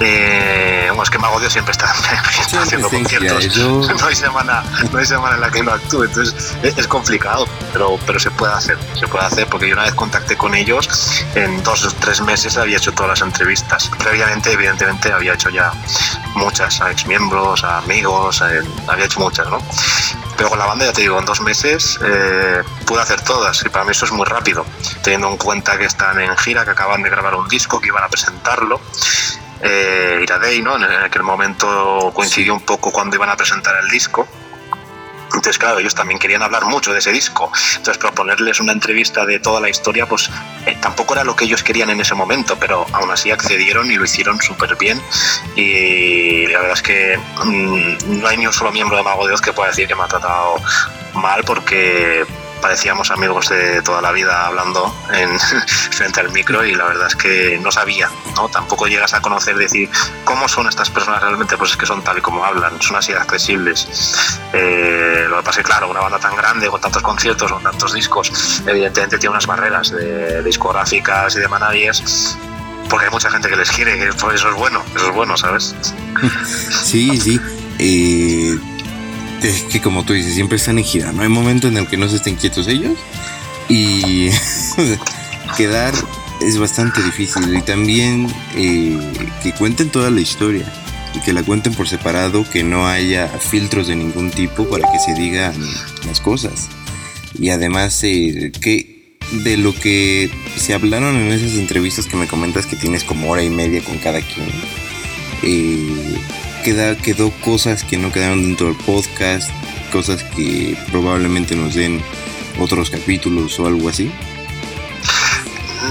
eh, 0.00 0.86
bueno, 0.88 1.02
es 1.02 1.10
que 1.10 1.18
Mago 1.18 1.40
Dios 1.40 1.52
siempre 1.52 1.72
está, 1.72 1.90
haciendo 2.60 2.88
conciertos. 2.88 3.56
No, 3.98 4.06
hay 4.06 4.14
semana, 4.14 4.62
no 4.92 4.98
hay 4.98 5.06
semana 5.06 5.34
en 5.34 5.40
la 5.40 5.50
que 5.50 5.62
no 5.62 5.72
actúe, 5.72 6.04
entonces 6.04 6.56
es, 6.62 6.86
complicado, 6.86 7.46
pero, 7.72 7.98
pero 8.06 8.18
se 8.18 8.30
puede 8.30 8.52
hacer, 8.52 8.78
se 8.98 9.08
puede 9.08 9.24
hacer, 9.24 9.46
porque 9.48 9.68
yo 9.68 9.74
una 9.74 9.84
vez 9.84 9.94
contacté 9.94 10.36
con 10.36 10.54
ellos, 10.54 11.24
en 11.34 11.62
dos 11.62 11.84
o 11.84 11.90
tres 11.92 12.20
meses 12.20 12.56
había 12.56 12.76
hecho 12.76 12.92
todas 12.92 13.10
las 13.10 13.22
entrevistas. 13.22 13.90
Previamente, 13.98 14.52
evidentemente, 14.52 15.12
había 15.12 15.34
hecho 15.34 15.50
ya 15.50 15.72
muchas 16.34 16.80
a 16.80 16.90
exmiembros, 16.90 17.64
a 17.64 17.78
amigos, 17.78 18.42
había 18.42 19.04
hecho 19.04 19.20
muchas, 19.20 19.48
¿no? 19.48 19.58
Pero 20.36 20.50
con 20.50 20.58
la 20.58 20.66
banda, 20.66 20.86
ya 20.86 20.92
te 20.92 21.00
digo, 21.00 21.18
en 21.18 21.24
dos 21.24 21.40
meses 21.40 21.98
eh, 22.04 22.62
pude 22.86 23.00
hacer 23.00 23.20
todas 23.22 23.60
y 23.64 23.68
para 23.68 23.84
mí 23.84 23.90
eso 23.90 24.04
es 24.04 24.12
muy 24.12 24.24
rápido, 24.24 24.64
teniendo 25.02 25.28
en 25.28 25.36
cuenta 25.36 25.76
que 25.76 25.86
están 25.86 26.20
en 26.20 26.36
gira, 26.36 26.64
que 26.64 26.70
acaban 26.70 27.02
de 27.02 27.10
grabar 27.10 27.34
un 27.34 27.48
disco, 27.48 27.80
que 27.80 27.88
iban 27.88 28.04
a 28.04 28.08
presentarlo 28.08 28.80
eh, 29.62 30.20
Iradei, 30.22 30.62
¿no? 30.62 30.76
En 30.76 30.84
aquel 30.84 31.22
momento 31.22 32.12
coincidió 32.14 32.54
un 32.54 32.62
poco 32.62 32.92
cuando 32.92 33.16
iban 33.16 33.30
a 33.30 33.36
presentar 33.36 33.76
el 33.82 33.88
disco. 33.88 34.26
Entonces, 35.28 35.58
claro, 35.58 35.78
ellos 35.78 35.94
también 35.94 36.18
querían 36.18 36.42
hablar 36.42 36.64
mucho 36.64 36.92
de 36.92 36.98
ese 36.98 37.12
disco. 37.12 37.52
Entonces, 37.76 37.98
proponerles 37.98 38.60
una 38.60 38.72
entrevista 38.72 39.26
de 39.26 39.38
toda 39.38 39.60
la 39.60 39.68
historia, 39.68 40.06
pues 40.06 40.30
eh, 40.66 40.76
tampoco 40.80 41.14
era 41.14 41.22
lo 41.22 41.36
que 41.36 41.44
ellos 41.44 41.62
querían 41.62 41.90
en 41.90 42.00
ese 42.00 42.14
momento, 42.14 42.58
pero 42.58 42.86
aún 42.92 43.10
así 43.10 43.30
accedieron 43.30 43.90
y 43.90 43.96
lo 43.96 44.04
hicieron 44.04 44.40
súper 44.40 44.76
bien. 44.76 45.00
Y 45.54 46.46
la 46.46 46.60
verdad 46.60 46.74
es 46.74 46.82
que 46.82 47.18
mm, 47.44 48.20
no 48.20 48.28
hay 48.28 48.36
ni 48.38 48.46
un 48.46 48.52
solo 48.52 48.72
miembro 48.72 48.96
de 48.96 49.02
Mago 49.02 49.26
de 49.26 49.34
Oz 49.34 49.40
que 49.40 49.52
pueda 49.52 49.68
decir 49.68 49.86
que 49.86 49.94
me 49.94 50.02
ha 50.02 50.08
tratado 50.08 50.56
mal, 51.14 51.44
porque 51.44 52.24
parecíamos 52.60 53.10
amigos 53.10 53.48
de 53.48 53.82
toda 53.82 54.00
la 54.02 54.12
vida 54.12 54.46
hablando 54.46 54.94
en, 55.12 55.38
frente 55.90 56.20
al 56.20 56.30
micro 56.32 56.64
y 56.64 56.74
la 56.74 56.84
verdad 56.84 57.08
es 57.08 57.16
que 57.16 57.58
no 57.62 57.70
sabía, 57.70 58.10
¿no? 58.36 58.48
Tampoco 58.48 58.86
llegas 58.86 59.14
a 59.14 59.20
conocer, 59.20 59.56
decir, 59.56 59.88
¿cómo 60.24 60.48
son 60.48 60.68
estas 60.68 60.90
personas 60.90 61.22
realmente? 61.22 61.56
Pues 61.56 61.72
es 61.72 61.76
que 61.76 61.86
son 61.86 62.02
tal 62.02 62.18
y 62.18 62.20
como 62.20 62.44
hablan, 62.44 62.80
son 62.80 62.96
así 62.96 63.12
accesibles. 63.12 63.88
Eh, 64.52 65.26
lo 65.28 65.38
que 65.38 65.42
pasa 65.42 65.60
es 65.60 65.66
que, 65.66 65.70
claro, 65.70 65.88
una 65.88 66.00
banda 66.00 66.18
tan 66.18 66.36
grande, 66.36 66.68
con 66.68 66.80
tantos 66.80 67.02
conciertos, 67.02 67.50
con 67.50 67.62
tantos 67.62 67.92
discos, 67.92 68.62
evidentemente 68.66 69.18
tiene 69.18 69.32
unas 69.32 69.46
barreras 69.46 69.90
de, 69.90 70.42
discográficas 70.42 71.36
y 71.36 71.40
de 71.40 71.48
managers 71.48 72.38
porque 72.88 73.04
hay 73.04 73.12
mucha 73.12 73.30
gente 73.30 73.50
que 73.50 73.56
les 73.56 73.70
quiere, 73.70 73.98
que 73.98 74.08
eso 74.08 74.30
es 74.30 74.54
bueno, 74.54 74.82
eso 74.96 75.08
es 75.08 75.14
bueno, 75.14 75.36
¿sabes? 75.36 75.74
Sí, 76.70 77.20
sí. 77.20 77.38
Eh, 77.78 78.58
es 79.42 79.62
que 79.64 79.80
como 79.80 80.04
tú 80.04 80.12
dices, 80.12 80.34
siempre 80.34 80.56
están 80.56 80.78
en 80.78 80.84
gira, 80.84 81.12
no 81.12 81.22
hay 81.22 81.28
momento 81.28 81.68
en 81.68 81.76
el 81.76 81.86
que 81.86 81.96
no 81.96 82.08
se 82.08 82.16
estén 82.16 82.36
quietos 82.36 82.68
ellos 82.68 82.98
y 83.68 84.30
quedar 85.56 85.94
es 86.40 86.58
bastante 86.58 87.02
difícil 87.02 87.54
y 87.54 87.62
también 87.62 88.28
eh, 88.54 88.98
que 89.42 89.52
cuenten 89.52 89.90
toda 89.90 90.10
la 90.10 90.20
historia 90.20 90.72
y 91.14 91.20
que 91.20 91.32
la 91.32 91.42
cuenten 91.42 91.74
por 91.74 91.88
separado, 91.88 92.48
que 92.50 92.62
no 92.62 92.86
haya 92.86 93.28
filtros 93.28 93.88
de 93.88 93.96
ningún 93.96 94.30
tipo 94.30 94.68
para 94.68 94.90
que 94.90 94.98
se 94.98 95.14
digan 95.14 95.54
las 96.06 96.20
cosas. 96.20 96.68
Y 97.38 97.50
además 97.50 98.02
eh, 98.04 98.52
que 98.60 99.16
de 99.44 99.56
lo 99.56 99.74
que 99.74 100.30
se 100.56 100.74
hablaron 100.74 101.16
en 101.16 101.32
esas 101.32 101.58
entrevistas 101.58 102.06
que 102.06 102.16
me 102.16 102.26
comentas 102.26 102.66
que 102.66 102.76
tienes 102.76 103.04
como 103.04 103.30
hora 103.30 103.42
y 103.42 103.50
media 103.50 103.82
con 103.82 103.98
cada 103.98 104.20
quien 104.20 104.48
eh, 105.42 106.16
quedó 107.02 107.30
cosas 107.44 107.82
que 107.82 107.96
no 107.96 108.12
quedaron 108.12 108.42
dentro 108.42 108.66
del 108.66 108.76
podcast, 108.76 109.50
cosas 109.90 110.22
que 110.22 110.76
probablemente 110.90 111.56
nos 111.56 111.74
den 111.74 112.00
otros 112.60 112.90
capítulos 112.90 113.58
o 113.58 113.66
algo 113.66 113.88
así. 113.88 114.10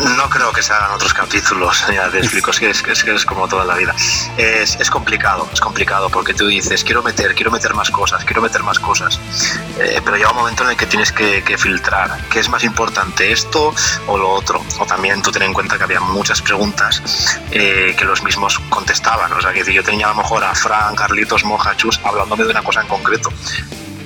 No 0.03 0.29
creo 0.29 0.51
que 0.51 0.61
se 0.61 0.73
hagan 0.73 0.91
otros 0.91 1.13
capítulos, 1.13 1.85
ya 1.93 2.09
te 2.09 2.19
explico, 2.19 2.51
es 2.51 2.59
que 2.59 2.69
es, 2.91 3.25
como 3.25 3.47
toda 3.47 3.65
la 3.65 3.75
vida. 3.75 3.95
Es, 4.37 4.89
complicado, 4.89 5.49
es 5.51 5.59
complicado 5.59 6.09
porque 6.09 6.33
tú 6.33 6.47
dices, 6.47 6.83
quiero 6.83 7.01
meter, 7.01 7.33
quiero 7.33 7.51
meter 7.51 7.73
más 7.73 7.89
cosas, 7.89 8.23
quiero 8.23 8.41
meter 8.41 8.63
más 8.63 8.79
cosas, 8.79 9.19
eh, 9.79 9.99
pero 10.03 10.17
llega 10.17 10.29
un 10.31 10.37
momento 10.37 10.63
en 10.63 10.71
el 10.71 10.77
que 10.77 10.85
tienes 10.85 11.11
que, 11.11 11.57
filtrar, 11.57 12.19
¿qué 12.29 12.39
es 12.39 12.49
más 12.49 12.63
importante, 12.63 13.31
esto 13.31 13.73
o 14.07 14.17
lo 14.17 14.29
otro? 14.29 14.63
O 14.79 14.85
también 14.85 15.21
tú 15.21 15.31
ten 15.31 15.43
en 15.43 15.53
cuenta 15.53 15.77
que 15.77 15.83
había 15.83 15.99
muchas 15.99 16.41
preguntas 16.41 17.01
eh, 17.51 17.95
que 17.97 18.05
los 18.05 18.23
mismos 18.23 18.59
contestaban, 18.69 19.31
o 19.33 19.41
sea, 19.41 19.53
que 19.53 19.73
yo 19.73 19.83
tenía 19.83 20.07
a 20.07 20.09
lo 20.09 20.17
mejor 20.17 20.43
a 20.43 20.53
Fran, 20.53 20.95
Carlitos, 20.95 21.43
Mojachus 21.43 21.99
hablándome 22.03 22.43
de 22.43 22.51
una 22.51 22.63
cosa 22.63 22.81
en 22.81 22.87
concreto, 22.87 23.29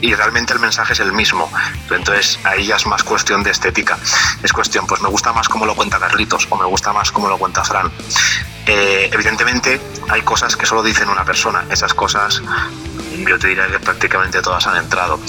y 0.01 0.13
realmente 0.13 0.53
el 0.53 0.59
mensaje 0.59 0.93
es 0.93 0.99
el 0.99 1.13
mismo. 1.13 1.51
Entonces 1.89 2.39
ahí 2.43 2.65
ya 2.65 2.75
es 2.75 2.85
más 2.87 3.03
cuestión 3.03 3.43
de 3.43 3.51
estética. 3.51 3.97
Es 4.43 4.51
cuestión, 4.51 4.87
pues 4.87 5.01
me 5.01 5.09
gusta 5.09 5.31
más 5.33 5.47
cómo 5.47 5.65
lo 5.65 5.75
cuenta 5.75 5.99
Carlitos 5.99 6.47
o 6.49 6.57
me 6.57 6.65
gusta 6.65 6.91
más 6.91 7.11
cómo 7.11 7.27
lo 7.27 7.37
cuenta 7.37 7.63
Fran. 7.63 7.91
Eh, 8.67 9.09
evidentemente 9.11 9.81
hay 10.09 10.21
cosas 10.21 10.55
que 10.55 10.65
solo 10.65 10.83
dicen 10.83 11.09
una 11.09 11.25
persona. 11.25 11.65
Esas 11.69 11.93
cosas 11.93 12.41
yo 13.27 13.37
te 13.37 13.47
diría 13.47 13.67
que 13.67 13.79
prácticamente 13.79 14.41
todas 14.41 14.65
han 14.67 14.77
entrado. 14.77 15.19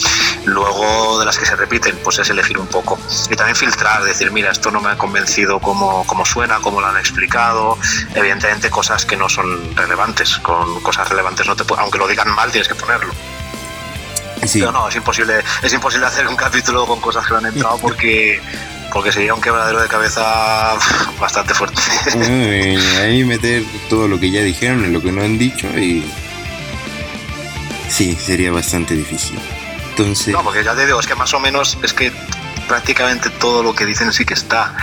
Luego 0.45 1.19
de 1.19 1.25
las 1.25 1.39
que 1.39 1.47
se 1.47 1.57
repiten, 1.57 1.99
pues 2.03 2.19
es 2.19 2.31
elegir 2.31 2.59
un 2.59 2.67
poco. 2.67 2.99
Y 3.31 3.37
también 3.37 3.57
filtrar, 3.57 4.03
decir, 4.05 4.31
mira, 4.33 4.51
esto 4.51 4.71
no 4.71 4.81
me 4.81 4.91
ha 4.91 4.99
convencido 4.99 5.61
como, 5.61 6.07
como 6.07 6.25
suena, 6.25 6.61
como 6.61 6.81
lo 6.81 6.87
han 6.87 6.97
explicado. 6.97 7.79
Evidentemente 8.15 8.71
cosas 8.71 9.05
que 9.05 9.17
no 9.17 9.29
son 9.29 9.77
relevantes. 9.77 10.39
Con 10.39 10.81
cosas 10.83 11.09
relevantes 11.09 11.47
no 11.47 11.57
te 11.57 11.65
aunque 11.79 11.99
lo 11.99 12.07
digan 12.07 12.35
mal, 12.35 12.51
tienes 12.51 12.69
que 12.69 12.75
ponerlo. 12.75 13.13
Pero 14.53 14.73
no, 14.73 14.89
es 14.89 14.97
imposible, 14.97 15.43
es 15.63 15.73
imposible 15.73 16.07
hacer 16.07 16.27
un 16.27 16.37
capítulo 16.37 16.87
con 16.87 17.01
cosas 17.01 17.25
que 17.27 17.33
no 17.33 17.39
han 17.39 17.47
entrado 17.47 17.79
porque 17.83 18.41
porque 18.93 19.11
sería 19.11 19.33
un 19.33 19.41
quebradero 19.41 19.81
de 19.81 19.89
cabeza 19.89 20.75
bastante 21.21 21.55
fuerte. 21.55 21.81
ahí 23.01 23.25
meter 23.25 23.65
todo 23.89 24.07
lo 24.07 24.21
que 24.21 24.31
ya 24.31 24.43
dijeron 24.43 24.85
y 24.85 24.89
lo 24.89 25.01
que 25.01 25.11
no 25.11 25.23
han 25.23 25.39
dicho 25.39 25.67
y 25.79 26.05
sí, 27.89 28.15
sería 28.15 28.53
bastante 28.53 28.95
difícil. 28.95 29.39
Entonces... 29.91 30.35
No, 30.35 30.43
porque 30.43 30.63
ya 30.63 30.75
te 30.75 30.85
digo, 30.85 31.01
es 31.01 31.07
que 31.07 31.15
más 31.15 31.33
o 31.33 31.41
menos 31.41 31.79
es 31.83 31.93
que 31.93 32.13
prácticamente 32.69 33.31
todo 33.31 33.63
lo 33.63 33.75
que 33.75 33.87
dicen 33.87 34.13
sí 34.13 34.25
que 34.25 34.35
está. 34.35 34.75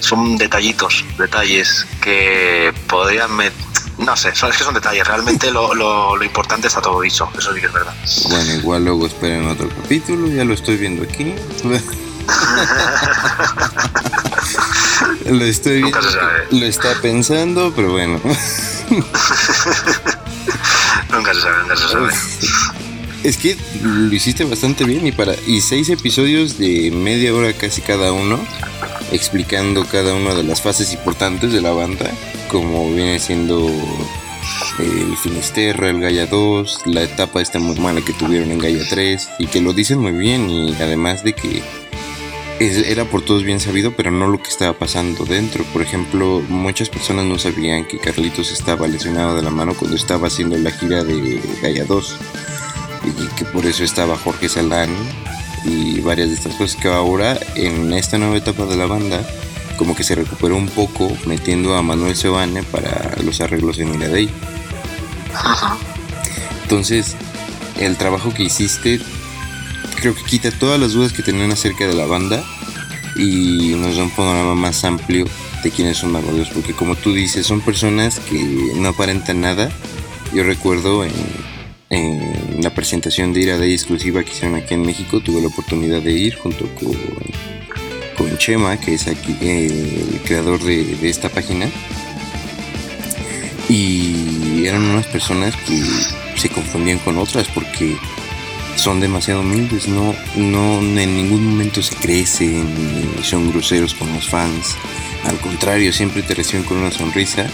Son 0.00 0.36
detallitos, 0.36 1.04
detalles 1.18 1.86
que 2.00 2.72
podrían 2.88 3.34
meter 3.34 3.65
no 3.98 4.16
sé, 4.16 4.34
son, 4.34 4.50
es 4.50 4.56
que 4.58 4.64
son 4.64 4.74
detalles. 4.74 5.06
Realmente 5.06 5.50
lo, 5.50 5.74
lo, 5.74 6.22
importante 6.22 6.66
está 6.68 6.82
todo 6.82 7.00
dicho. 7.00 7.30
Eso 7.36 7.54
sí 7.54 7.60
que 7.60 7.66
es 7.66 7.72
verdad. 7.72 7.94
Bueno, 8.28 8.54
igual 8.54 8.84
luego 8.84 9.06
esperen 9.06 9.46
otro 9.46 9.68
capítulo. 9.68 10.28
Ya 10.28 10.44
lo 10.44 10.54
estoy 10.54 10.76
viendo 10.76 11.02
aquí. 11.02 11.34
lo 15.26 15.44
estoy 15.44 15.82
viendo. 15.82 16.00
Lo 16.50 16.66
está 16.66 16.94
pensando, 17.00 17.72
pero 17.74 17.92
bueno. 17.92 18.20
nunca 21.10 21.34
se 21.34 21.40
sabe, 21.40 21.58
nunca 21.62 21.76
se 21.76 21.88
sabe. 21.88 22.12
Es 23.24 23.38
que 23.38 23.56
lo 23.82 24.14
hiciste 24.14 24.44
bastante 24.44 24.84
bien 24.84 25.06
y 25.06 25.12
para 25.12 25.34
y 25.46 25.60
seis 25.62 25.88
episodios 25.88 26.58
de 26.58 26.90
media 26.92 27.34
hora 27.34 27.52
casi 27.54 27.80
cada 27.80 28.12
uno 28.12 28.38
explicando 29.16 29.84
cada 29.86 30.14
una 30.14 30.34
de 30.34 30.44
las 30.44 30.62
fases 30.62 30.92
importantes 30.92 31.52
de 31.52 31.60
la 31.60 31.72
banda, 31.72 32.10
como 32.48 32.92
viene 32.92 33.18
siendo 33.18 33.66
el 34.78 35.16
Finisterra, 35.16 35.90
el 35.90 36.00
Gaia 36.00 36.26
2, 36.26 36.82
la 36.86 37.02
etapa 37.02 37.40
esta 37.42 37.58
muy 37.58 37.76
mala 37.80 38.02
que 38.02 38.12
tuvieron 38.12 38.50
en 38.50 38.58
Gaia 38.58 38.84
3, 38.88 39.28
y 39.38 39.46
que 39.46 39.60
lo 39.60 39.72
dicen 39.72 39.98
muy 39.98 40.12
bien, 40.12 40.48
y 40.50 40.74
además 40.74 41.24
de 41.24 41.32
que 41.32 41.62
era 42.58 43.04
por 43.04 43.22
todos 43.22 43.42
bien 43.42 43.60
sabido, 43.60 43.94
pero 43.96 44.10
no 44.10 44.28
lo 44.28 44.42
que 44.42 44.48
estaba 44.48 44.72
pasando 44.78 45.24
dentro. 45.24 45.64
Por 45.72 45.82
ejemplo, 45.82 46.42
muchas 46.48 46.88
personas 46.88 47.26
no 47.26 47.38
sabían 47.38 47.86
que 47.86 47.98
Carlitos 47.98 48.50
estaba 48.50 48.86
lesionado 48.88 49.36
de 49.36 49.42
la 49.42 49.50
mano 49.50 49.74
cuando 49.74 49.96
estaba 49.96 50.28
haciendo 50.28 50.56
la 50.56 50.70
gira 50.70 51.04
de 51.04 51.40
Gaia 51.62 51.84
2, 51.84 52.16
y 53.04 53.36
que 53.36 53.44
por 53.46 53.66
eso 53.66 53.84
estaba 53.84 54.16
Jorge 54.16 54.48
Salán 54.48 54.90
y 55.66 56.00
varias 56.00 56.28
de 56.28 56.34
estas 56.34 56.54
cosas 56.54 56.80
que 56.80 56.88
ahora 56.88 57.38
en 57.54 57.92
esta 57.92 58.18
nueva 58.18 58.36
etapa 58.36 58.64
de 58.66 58.76
la 58.76 58.86
banda 58.86 59.26
como 59.76 59.94
que 59.94 60.04
se 60.04 60.14
recuperó 60.14 60.56
un 60.56 60.68
poco 60.68 61.12
metiendo 61.26 61.76
a 61.76 61.82
Manuel 61.82 62.16
Sebane 62.16 62.62
para 62.62 63.14
los 63.22 63.40
arreglos 63.40 63.78
en 63.78 63.94
Iradei. 63.94 64.30
Entonces, 66.62 67.14
el 67.78 67.96
trabajo 67.96 68.32
que 68.32 68.44
hiciste 68.44 69.00
creo 70.00 70.14
que 70.14 70.22
quita 70.24 70.50
todas 70.50 70.80
las 70.80 70.92
dudas 70.92 71.12
que 71.12 71.22
tenían 71.22 71.52
acerca 71.52 71.86
de 71.86 71.94
la 71.94 72.06
banda 72.06 72.42
y 73.16 73.74
nos 73.76 73.96
da 73.96 74.04
un 74.04 74.10
panorama 74.10 74.54
más 74.54 74.84
amplio 74.84 75.26
de 75.62 75.70
quiénes 75.70 75.98
son 75.98 76.12
Magodios, 76.12 76.48
porque 76.50 76.72
como 76.72 76.96
tú 76.96 77.12
dices, 77.12 77.46
son 77.46 77.60
personas 77.60 78.20
que 78.20 78.72
no 78.76 78.88
aparentan 78.88 79.40
nada. 79.40 79.70
Yo 80.32 80.42
recuerdo 80.42 81.04
en 81.04 81.12
en 81.90 82.45
la 82.60 82.70
presentación 82.70 83.32
de 83.32 83.42
Ira 83.42 83.58
Day 83.58 83.72
exclusiva 83.72 84.22
que 84.22 84.30
hicieron 84.30 84.56
aquí 84.56 84.74
en 84.74 84.82
México, 84.82 85.20
tuve 85.20 85.40
la 85.40 85.48
oportunidad 85.48 86.02
de 86.02 86.12
ir 86.12 86.36
junto 86.36 86.66
con, 86.74 86.96
con 88.16 88.38
Chema, 88.38 88.78
que 88.78 88.94
es 88.94 89.06
aquí 89.08 89.36
el 89.40 90.20
creador 90.24 90.62
de, 90.62 91.08
esta 91.08 91.28
página. 91.28 91.68
Y 93.68 94.64
eran 94.66 94.82
unas 94.82 95.06
personas 95.06 95.54
que 95.66 95.82
se 96.36 96.48
confundían 96.48 96.98
con 96.98 97.18
otras 97.18 97.48
porque 97.48 97.96
son 98.76 99.00
demasiado 99.00 99.40
humildes, 99.40 99.88
no, 99.88 100.14
no 100.36 100.78
en 100.80 101.16
ningún 101.16 101.44
momento 101.44 101.82
se 101.82 101.96
crecen 101.96 102.66
son 103.22 103.50
groseros 103.50 103.94
con 103.94 104.12
los 104.12 104.28
fans. 104.28 104.76
Al 105.24 105.38
contrario, 105.38 105.92
siempre 105.92 106.22
te 106.22 106.34
reciben 106.34 106.64
con 106.64 106.78
una 106.78 106.92
sonrisa 106.92 107.48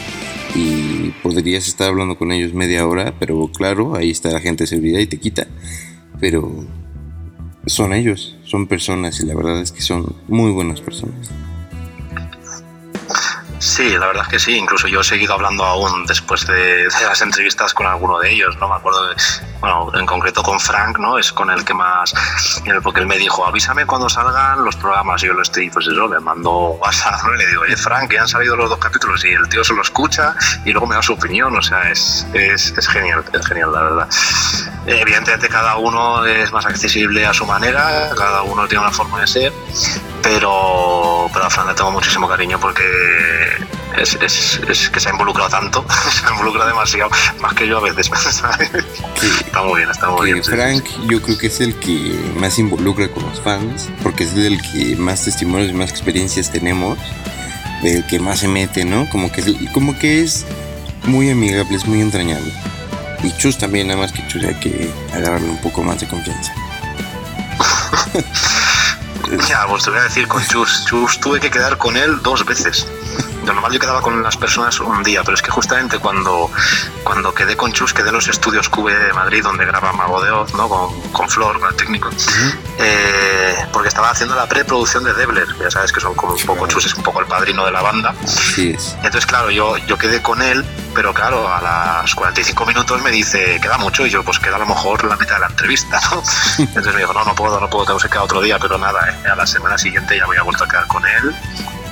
y 0.55 0.92
podrías 1.35 1.69
estar 1.69 1.89
hablando 1.89 2.17
con 2.17 2.33
ellos 2.33 2.55
media 2.55 2.87
hora, 2.87 3.15
pero 3.19 3.49
claro, 3.49 3.97
ahí 3.97 4.11
está 4.11 4.31
la 4.31 4.41
gente 4.41 4.65
de 4.65 4.69
seguridad 4.69 5.01
y 5.01 5.07
te 5.07 5.19
quita. 5.19 5.47
Pero 6.21 6.67
son 7.67 7.93
ellos, 7.93 8.37
son 8.45 8.67
personas 8.67 9.21
y 9.21 9.27
la 9.27 9.35
verdad 9.35 9.61
es 9.61 9.73
que 9.73 9.83
son 9.83 10.15
muy 10.29 10.51
buenas 10.51 10.81
personas. 10.81 11.31
Sí, 13.63 13.91
la 13.97 14.09
verdad 14.09 14.25
es 14.25 14.29
que 14.29 14.39
sí. 14.41 14.57
Incluso 14.57 14.89
yo 14.89 15.03
he 15.03 15.05
seguido 15.05 15.35
hablando 15.35 15.65
aún 15.65 16.05
después 16.05 16.45
de, 16.49 16.89
las 17.01 17.23
entrevistas 17.23 17.73
con 17.73 17.87
alguno 17.87 18.19
de 18.19 18.33
ellos, 18.33 18.57
¿no? 18.59 18.69
Me 18.69 18.75
acuerdo, 18.75 19.07
de, 19.07 19.15
bueno, 19.61 19.89
en 19.95 20.05
concreto 20.05 20.43
con 20.43 20.59
Frank, 20.59 20.99
¿no? 20.99 21.17
Es 21.17 21.33
con 21.33 21.49
el 21.49 21.65
que 21.65 21.73
más, 21.73 22.13
porque 22.83 22.99
él 22.99 23.07
me 23.07 23.17
dijo, 23.19 23.47
avísame 23.47 23.87
cuando 23.87 24.09
salgan 24.09 24.65
los 24.65 24.75
programas. 24.75 25.23
Y 25.23 25.29
yo 25.29 25.35
lo 25.35 25.43
estoy, 25.43 25.71
pues 25.71 25.87
eso, 25.87 26.13
le 26.13 26.19
mando 26.19 26.51
WhatsApp, 26.51 27.23
¿no? 27.25 27.35
Y 27.37 27.39
le 27.39 27.47
digo, 27.47 27.63
oye, 27.63 27.77
Frank, 27.77 28.11
que 28.11 28.19
han 28.19 28.27
salido 28.27 28.57
los 28.57 28.69
dos 28.69 28.81
capítulos. 28.81 29.25
Y 29.25 29.29
el 29.29 29.49
tío 29.49 29.63
se 29.63 29.75
lo 29.75 29.83
escucha 29.83 30.35
y 30.65 30.73
luego 30.73 30.89
me 30.89 30.97
da 30.97 31.03
su 31.03 31.13
opinión. 31.13 31.57
O 31.57 31.63
sea, 31.63 31.89
es, 31.89 32.27
es, 32.35 32.75
es 32.77 32.89
genial, 32.89 33.25
es 33.33 33.47
genial, 33.47 33.73
la 33.73 33.83
verdad. 33.83 34.09
Evidentemente 34.87 35.49
cada 35.49 35.77
uno 35.77 36.27
es 36.27 36.51
más 36.51 36.67
accesible 36.67 37.25
a 37.25 37.33
su 37.33 37.47
manera, 37.47 38.11
cada 38.19 38.43
uno 38.43 38.67
tiene 38.67 38.83
una 38.83 38.93
forma 38.93 39.21
de 39.21 39.29
ser 39.29 39.53
pero, 40.23 41.29
pero 41.33 41.45
a 41.45 41.51
Fran 41.51 41.67
le 41.67 41.75
tengo 41.75 41.91
muchísimo 41.91 42.29
cariño 42.29 42.59
porque 42.61 42.83
es, 43.99 44.15
es, 44.21 44.91
que 44.91 45.01
se 45.01 45.09
ha 45.09 45.13
involucrado 45.13 45.51
tanto, 45.51 45.85
se 46.11 46.27
ha 46.27 46.31
involucrado 46.31 46.69
demasiado, 46.69 47.11
más 47.41 47.55
que 47.55 47.67
yo 47.67 47.79
a 47.79 47.81
veces. 47.81 48.11
está 49.47 49.63
muy 49.63 49.81
bien, 49.81 49.91
está 49.91 50.11
muy 50.11 50.33
bien. 50.33 50.45
Frank, 50.45 50.85
yo 51.09 51.21
creo 51.21 51.39
que 51.39 51.49
es 51.49 51.61
el 51.61 51.75
que 51.79 52.19
más 52.37 52.59
involucra 52.59 53.09
con 53.09 53.25
los 53.25 53.41
fans, 53.41 53.91
porque 54.03 54.25
es 54.25 54.35
el 54.35 54.61
que 54.63 54.97
más 54.97 55.25
testimonios 55.25 55.71
y 55.71 55.75
más 55.75 55.91
experiencias 55.91 56.51
tenemos, 56.51 56.99
el 57.83 58.07
que 58.07 58.19
más 58.19 58.41
se 58.41 58.49
mete, 58.49 58.85
¿no? 58.85 59.09
Como 59.11 59.31
que, 59.31 59.43
como 59.73 59.99
que 59.99 60.23
es 60.23 60.47
muy 61.05 61.31
amigable, 61.31 61.77
es 61.77 61.87
muy 61.87 62.01
entrañable. 62.01 62.53
Y 63.23 63.37
Chus 63.37 63.59
también, 63.59 63.89
nada 63.89 64.01
más 64.01 64.13
que 64.13 64.27
Chus 64.27 64.45
hay 64.45 64.55
que 64.55 64.91
agarrarle 65.13 65.49
un 65.49 65.61
poco 65.61 65.83
más 65.83 66.01
de 66.01 66.09
confianza. 66.09 66.53
Ya, 69.49 69.67
pues 69.67 69.85
te 69.85 69.91
voy 69.91 69.99
a 69.99 70.03
decir 70.03 70.29
con 70.29 70.43
Chus. 70.45 70.85
Chus 70.85 71.19
tuve 71.19 71.41
que 71.41 71.51
quedar 71.51 71.79
con 71.79 71.97
él 71.97 72.21
dos 72.23 72.45
veces. 72.45 72.87
De 73.43 73.53
normal 73.53 73.73
yo 73.73 73.81
quedaba 73.81 74.01
con 74.01 74.23
las 74.23 74.37
personas 74.37 74.79
un 74.81 75.03
día, 75.03 75.23
pero 75.25 75.35
es 75.35 75.43
que 75.43 75.51
justamente 75.51 75.99
cuando, 75.99 76.51
cuando 77.03 77.35
quedé 77.35 77.57
con 77.57 77.73
Chus, 77.73 77.93
quedé 77.93 78.09
en 78.09 78.15
los 78.15 78.29
estudios 78.29 78.69
QV 78.69 78.89
de 78.89 79.13
Madrid, 79.13 79.43
donde 79.43 79.65
graba 79.67 79.93
Mago 79.93 80.23
de 80.23 80.31
Oz, 80.31 80.55
¿no? 80.55 80.69
con, 80.69 81.01
con 81.11 81.29
Flor, 81.29 81.59
con 81.59 81.69
el 81.69 81.77
técnico, 81.77 82.09
eh, 82.79 83.67
porque 83.73 83.89
estaba 83.89 84.11
haciendo 84.11 84.37
la 84.37 84.47
preproducción 84.47 85.03
de 85.03 85.13
Debler, 85.15 85.49
ya 85.61 85.71
sabes 85.71 85.93
que 85.93 86.01
son 86.01 86.15
como 86.15 86.35
un 86.35 86.47
poco 86.47 86.67
Chus, 86.69 86.87
es 86.87 86.95
un 86.95 87.03
poco 87.03 87.21
el 87.21 87.27
padrino 87.27 87.65
de 87.65 87.73
la 87.73 87.83
banda. 87.83 88.15
Sí 88.25 88.77
Entonces, 88.97 89.27
claro, 89.27 89.51
yo, 89.51 89.77
yo 89.79 89.99
quedé 89.99 90.23
con 90.23 90.41
él, 90.41 90.65
pero 90.95 91.13
claro, 91.13 91.53
a 91.53 91.61
las 91.61 92.15
45 92.15 92.65
minutos 92.67 93.03
me 93.03 93.11
dice, 93.11 93.59
queda 93.61 93.77
mucho, 93.79 94.07
y 94.07 94.11
yo, 94.11 94.23
pues 94.23 94.39
queda 94.39 94.57
a 94.57 94.61
lo 94.61 94.67
mejor 94.67 95.05
la 95.05 95.17
mitad 95.17 95.35
de 95.35 95.41
la 95.41 95.47
entrevista, 95.49 96.01
¿no? 96.11 96.23
Entonces 96.59 96.95
me 96.95 97.01
dijo, 97.01 97.13
no, 97.13 97.25
no 97.25 97.35
puedo, 97.35 97.59
no 97.59 97.69
puedo, 97.69 97.87
tengo 97.87 97.99
que 97.99 98.09
quedar 98.09 98.23
otro 98.23 98.41
día, 98.41 98.59
pero 98.61 98.79
nada, 98.79 99.01
¿eh? 99.11 99.29
a 99.29 99.35
la 99.35 99.47
semana 99.47 99.77
siguiente 99.77 100.17
ya 100.17 100.27
voy 100.27 100.37
a 100.37 100.43
volver 100.43 100.63
a 100.63 100.69
quedar 100.69 100.87
con 100.87 101.05
él 101.05 101.35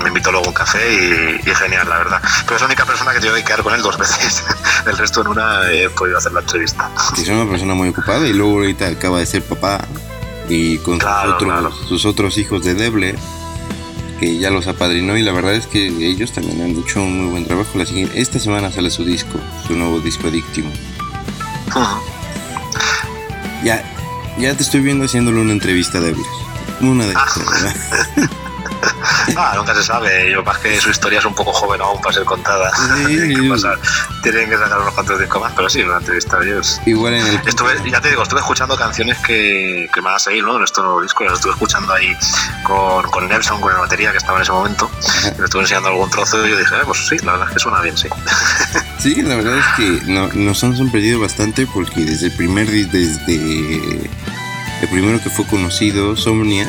me 0.01 0.09
invitó 0.09 0.33
luego 0.33 0.49
un 0.49 0.55
café 0.55 0.81
y, 0.93 1.55
genial, 1.55 1.89
la 1.89 1.99
verdad. 1.99 2.23
Pero 2.45 2.57
es 2.57 2.61
la 2.61 2.67
única 2.67 2.85
persona 2.85 3.13
que 3.13 3.21
tengo 3.21 3.35
que 3.35 3.45
quedar 3.45 3.63
con 3.63 3.75
él 3.75 3.83
dos 3.83 3.99
veces. 3.99 4.43
El 4.87 4.97
resto 4.97 5.21
en 5.23 5.29
una 5.29 5.71
he 5.71 5.89
podido 5.91 6.19
hacer 6.19 6.33
la 6.33 6.41
entrevista. 6.41 6.91
es 7.17 7.29
una 7.29 7.49
persona 7.49 7.75
muy 7.75 7.89
ocupada 7.89 8.27
y 8.27 8.33
luego 8.33 8.55
ahorita 8.55 8.87
acaba 8.89 9.19
de 9.19 9.27
ser 9.27 9.43
papá 9.43 9.85
y 10.49 10.79
con 10.79 11.01
sus, 11.01 11.11
otros, 11.11 11.89
sus, 11.89 12.05
otros, 12.05 12.39
hijos 12.39 12.65
de 12.65 12.75
Deble 12.75 13.15
que 14.19 14.39
ya 14.39 14.51
los 14.51 14.67
apadrinó 14.67 15.17
y 15.17 15.23
la 15.23 15.33
verdad 15.33 15.55
es 15.55 15.67
que 15.67 15.87
ellos 15.87 16.33
también 16.33 16.61
han 16.61 16.71
hecho 16.77 17.01
un 17.01 17.23
muy 17.23 17.31
buen 17.31 17.47
trabajo. 17.47 17.71
La 17.79 17.87
siguiente, 17.87 18.21
esta 18.21 18.39
semana 18.39 18.71
sale 18.71 18.91
su 18.91 19.05
disco, 19.05 19.39
su 19.67 19.75
nuevo 19.77 20.01
disco 20.01 20.29
Adictivo. 20.29 20.71
Ya, 23.65 23.83
ya 24.39 24.55
te 24.55 24.63
estoy 24.63 24.81
viendo 24.81 25.05
haciéndole 25.05 25.41
una 25.41 25.53
entrevista 25.53 25.99
a 25.99 26.01
Deble. 26.03 26.25
Una 26.81 27.07
de 27.07 27.15
ah. 27.15 27.27
Ah, 29.37 29.53
nunca 29.57 29.75
se 29.75 29.83
sabe. 29.83 30.31
Yo 30.31 30.43
más 30.43 30.59
que 30.59 30.81
su 30.81 30.91
historia 30.91 31.19
es 31.19 31.25
un 31.25 31.35
poco 31.35 31.53
joven 31.53 31.81
aún 31.81 32.01
para 32.01 32.15
ser 32.15 32.25
contada. 32.25 32.71
Tienen, 33.07 34.51
que 34.51 34.57
sacar 34.59 34.81
unos 34.81 34.95
cuantos 34.95 35.19
discos 35.19 35.41
más, 35.41 35.53
pero 35.55 35.69
sí, 35.69 35.83
una 35.83 35.99
entrevista 35.99 36.39
a 36.39 36.45
ellos. 36.45 36.81
Igual 36.87 37.15
en 37.15 37.27
el. 37.27 37.37
Estuve, 37.47 37.91
ya 37.91 38.01
te 38.01 38.11
digo, 38.11 38.23
estuve 38.23 38.41
escuchando 38.41 38.77
canciones 38.77 39.19
que, 39.19 39.89
que 39.93 40.01
me 40.01 40.07
van 40.07 40.17
a 40.17 40.19
seguir, 40.19 40.45
¿no? 40.45 40.57
En 40.57 40.65
estos 40.65 40.85
nuevos 40.85 41.03
discos. 41.03 41.27
Las 41.27 41.37
estuve 41.37 41.53
escuchando 41.53 41.93
ahí 41.93 42.17
con, 42.65 43.03
con 43.11 43.29
Nelson, 43.29 43.61
con 43.61 43.73
la 43.73 43.81
batería 43.81 44.11
que 44.11 44.19
estaba 44.19 44.39
en 44.39 44.43
ese 44.43 44.53
momento. 44.53 44.91
Le 45.39 45.45
estuve 45.45 45.63
enseñando 45.63 45.89
algún 45.89 46.11
trozo 46.11 46.47
y 46.47 46.51
yo 46.51 46.59
dije, 46.59 46.75
eh, 46.75 46.85
pues 46.85 47.07
sí, 47.09 47.17
la 47.19 47.33
verdad 47.33 47.49
es 47.49 47.55
que 47.55 47.61
suena 47.61 47.81
bien, 47.81 47.97
sí. 47.97 48.09
Sí, 48.99 49.23
la 49.23 49.37
verdad 49.37 49.57
es 49.57 49.67
que 49.77 50.39
nos 50.39 50.63
han 50.63 50.77
sorprendido 50.77 51.21
bastante 51.21 51.67
porque 51.67 52.03
desde 52.03 52.27
el 52.27 52.33
primer. 52.33 52.69
Desde 52.71 53.35
el 54.83 54.89
primero 54.91 55.23
que 55.23 55.31
fue 55.31 55.47
conocido, 55.47 56.17
Somnia 56.17 56.69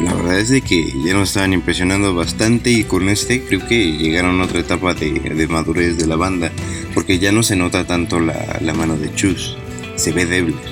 la 0.00 0.12
verdad 0.12 0.38
es 0.38 0.50
de 0.50 0.62
que 0.62 0.92
ya 1.02 1.14
nos 1.14 1.30
estaban 1.30 1.52
impresionando 1.52 2.14
bastante 2.14 2.70
y 2.70 2.84
con 2.84 3.08
este 3.08 3.44
creo 3.44 3.66
que 3.66 3.92
llegaron 3.92 4.40
a 4.40 4.44
otra 4.44 4.60
etapa 4.60 4.94
de, 4.94 5.46
madurez 5.48 5.96
de 5.96 6.06
la 6.06 6.16
banda, 6.16 6.50
porque 6.94 7.18
ya 7.18 7.32
no 7.32 7.42
se 7.42 7.56
nota 7.56 7.86
tanto 7.86 8.20
la, 8.20 8.72
mano 8.74 8.96
de 8.96 9.14
Chus, 9.14 9.56
se 9.96 10.12
ve 10.12 10.26
débil. 10.26 10.58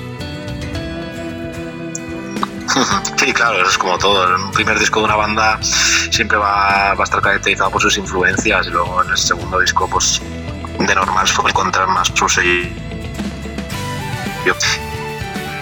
Sí, 3.17 3.33
claro, 3.33 3.67
es 3.67 3.77
como 3.77 3.97
todo. 3.97 4.35
En 4.35 4.43
un 4.43 4.51
primer 4.51 4.77
disco 4.77 4.99
de 4.99 5.05
una 5.05 5.15
banda 5.15 5.57
siempre 5.63 6.37
va, 6.37 6.93
va 6.93 6.99
a 6.99 7.03
estar 7.03 7.21
caracterizado 7.21 7.71
por 7.71 7.81
sus 7.81 7.97
influencias 7.97 8.67
y 8.67 8.69
luego 8.69 9.03
en 9.03 9.09
el 9.09 9.17
segundo 9.17 9.59
disco, 9.59 9.89
pues 9.89 10.21
de 10.77 10.93
normal 10.93 11.27
suele 11.27 11.49
encontrar 11.49 11.87
más 11.87 12.11
su 12.13 12.29
sello. 12.29 12.67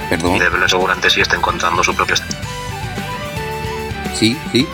Perdón. 0.09 0.35
Y 0.35 0.69
seguramente 0.69 1.09
sí 1.09 1.21
está 1.21 1.37
encontrando 1.37 1.81
su 1.81 1.95
propio 1.95 2.15
estilo 2.15 2.42
Sí, 4.23 4.37
sí. 4.53 4.67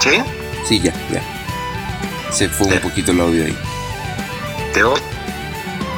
¿Sí? 0.00 0.22
Sí, 0.66 0.80
ya, 0.80 0.94
ya. 1.12 1.22
Se 2.32 2.48
fue 2.48 2.68
un 2.68 2.80
poquito 2.80 3.12
el 3.12 3.20
audio 3.20 3.44
ahí. 3.44 3.58
¿Te 4.72 4.82
oigo? 4.82 4.96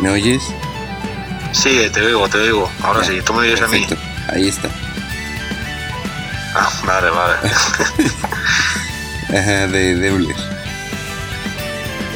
¿Me 0.00 0.10
oyes? 0.10 0.42
Sí, 1.52 1.88
te 1.92 2.04
oigo, 2.04 2.28
te 2.28 2.38
oigo. 2.38 2.68
Ahora 2.82 3.04
sí, 3.04 3.20
tú 3.24 3.32
me 3.32 3.42
oyes 3.42 3.62
a 3.62 3.68
mí. 3.68 3.86
Ahí 4.26 4.48
está. 4.48 4.68
Ah, 6.56 6.68
vale, 6.84 7.10
vale. 7.10 7.36
Ajá, 9.28 9.68
de 9.68 9.94
Debler. 9.94 10.34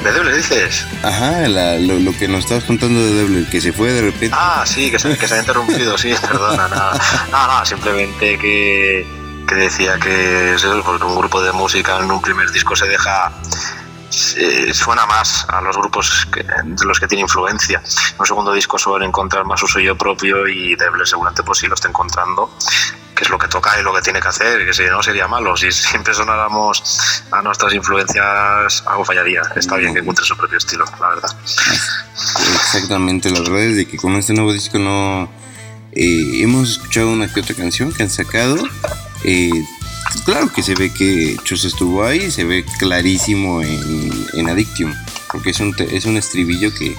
¿De 0.06 0.12
Debler 0.12 0.36
dices? 0.36 0.86
Ajá, 1.02 1.48
lo, 1.48 1.98
lo, 1.98 2.16
que 2.16 2.28
nos 2.28 2.44
estabas 2.44 2.62
contando 2.62 3.00
de 3.00 3.12
Debler, 3.12 3.50
que 3.50 3.60
se 3.60 3.72
fue 3.72 3.92
de 3.92 4.02
repente. 4.02 4.30
Ah, 4.38 4.62
sí, 4.64 4.88
que 4.88 5.00
se, 5.00 5.18
que 5.18 5.26
se 5.26 5.34
ha 5.34 5.40
interrumpido, 5.40 5.98
sí, 5.98 6.14
perdona, 6.20 6.68
nada. 6.68 7.00
No, 7.32 7.46
no, 7.48 7.66
simplemente 7.66 8.38
que, 8.38 9.04
que 9.48 9.54
decía 9.56 9.98
que 9.98 10.54
es 10.54 10.64
porque 10.84 11.04
un 11.04 11.16
grupo 11.16 11.42
de 11.42 11.50
música 11.50 11.98
en 11.98 12.08
un 12.08 12.22
primer 12.22 12.52
disco 12.52 12.76
se 12.76 12.86
deja 12.86 13.32
suena 14.72 15.04
más 15.06 15.44
a 15.48 15.60
los 15.60 15.76
grupos 15.76 16.28
de 16.32 16.84
los 16.84 17.00
que 17.00 17.08
tiene 17.08 17.22
influencia. 17.22 17.82
En 18.12 18.20
un 18.20 18.26
segundo 18.26 18.52
disco 18.52 18.78
suelen 18.78 19.08
encontrar 19.08 19.44
más 19.44 19.58
su 19.58 19.66
sello 19.66 19.98
propio 19.98 20.46
y 20.46 20.76
Debler 20.76 21.08
seguramente 21.08 21.42
pues 21.42 21.58
sí 21.58 21.66
lo 21.66 21.74
está 21.74 21.88
encontrando 21.88 22.48
que 23.16 23.24
es 23.24 23.31
lo 23.31 23.38
que 23.38 23.48
toca 23.48 23.81
y 23.81 23.83
lo 23.83 23.94
que 23.94 24.02
tiene 24.02 24.20
que 24.20 24.29
hacer, 24.29 24.64
que 24.64 24.74
si 24.74 24.85
no 24.85 25.02
sería 25.02 25.26
malo. 25.26 25.57
Si 25.57 25.72
siempre 25.72 26.12
sonáramos 26.12 27.22
a 27.31 27.40
nuestras 27.40 27.72
influencias, 27.72 28.85
algo 28.87 29.05
fallaría. 29.05 29.40
Está 29.57 29.76
bien 29.76 29.94
que 29.94 30.00
encuentre 30.00 30.24
su 30.24 30.37
propio 30.37 30.59
estilo, 30.59 30.85
la 31.00 31.09
verdad. 31.09 31.31
Exactamente, 32.55 33.31
la 33.31 33.40
verdad 33.40 33.61
es 33.61 33.76
de 33.76 33.88
que 33.88 33.96
con 33.96 34.14
este 34.14 34.35
nuevo 34.35 34.52
disco 34.52 34.79
no... 34.79 35.29
Eh, 35.92 36.42
hemos 36.42 36.72
escuchado 36.72 37.11
una 37.11 37.33
que 37.33 37.40
otra 37.40 37.55
canción 37.55 37.90
que 37.90 38.02
han 38.02 38.11
sacado. 38.11 38.59
Eh, 39.24 39.64
claro 40.26 40.52
que 40.52 40.62
se 40.62 40.74
ve 40.74 40.92
que 40.92 41.38
Chus 41.42 41.64
estuvo 41.64 42.05
ahí, 42.05 42.31
se 42.31 42.44
ve 42.44 42.66
clarísimo 42.79 43.62
en, 43.62 44.29
en 44.35 44.50
Adictium, 44.50 44.92
porque 45.33 45.50
es 45.50 45.61
un, 45.61 45.74
es 45.79 46.05
un 46.05 46.18
estribillo 46.18 46.70
que 46.74 46.94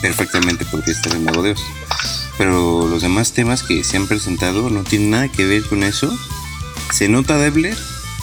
perfectamente 0.00 0.64
podría 0.64 0.94
estar 0.94 1.12
en 1.12 1.24
Nuevo 1.24 1.42
Dios 1.42 1.60
pero 2.38 2.86
los 2.88 3.02
demás 3.02 3.32
temas 3.32 3.62
que 3.62 3.84
se 3.84 3.96
han 3.96 4.06
presentado 4.06 4.70
no 4.70 4.82
tienen 4.82 5.10
nada 5.10 5.28
que 5.28 5.44
ver 5.44 5.64
con 5.64 5.82
eso. 5.82 6.16
Se 6.90 7.08
nota 7.08 7.38
Debler 7.38 7.76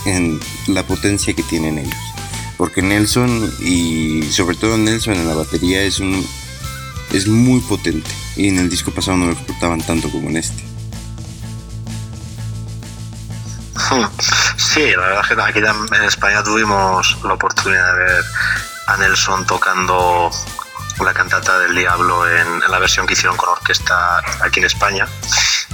en 0.06 0.40
la 0.68 0.84
potencia 0.84 1.34
que 1.34 1.44
tienen 1.44 1.78
ellos. 1.78 1.96
Porque 2.58 2.82
Nelson 2.82 3.52
y 3.60 4.24
sobre 4.32 4.56
todo 4.56 4.78
Nelson 4.78 5.16
en 5.16 5.28
la 5.28 5.36
batería 5.36 5.82
es 5.82 6.00
un 6.00 6.26
es 7.12 7.28
muy 7.28 7.60
potente 7.62 8.10
y 8.36 8.48
en 8.48 8.60
el 8.60 8.70
disco 8.70 8.92
pasado 8.92 9.18
no 9.18 9.26
lo 9.28 9.34
explotaban 9.34 9.82
tanto 9.82 10.10
como 10.10 10.30
en 10.30 10.38
este. 10.38 10.64
Sí, 14.58 14.92
la 14.92 15.02
verdad 15.02 15.22
es 15.22 15.28
que 15.36 15.42
aquí 15.42 15.60
en 15.96 16.04
España 16.04 16.42
tuvimos 16.44 17.18
la 17.24 17.34
oportunidad 17.34 17.94
de 17.94 18.04
ver 18.04 18.24
a 18.88 18.98
Nelson 18.98 19.46
tocando 19.46 20.32
la 21.00 21.14
cantata 21.14 21.60
del 21.60 21.76
diablo 21.76 22.28
en, 22.30 22.60
la 22.70 22.80
versión 22.80 23.08
que 23.08 23.14
hicieron 23.14 23.38
con 23.38 23.50
orquesta 23.50 24.22
aquí 24.42 24.60
en 24.60 24.66
España. 24.66 25.08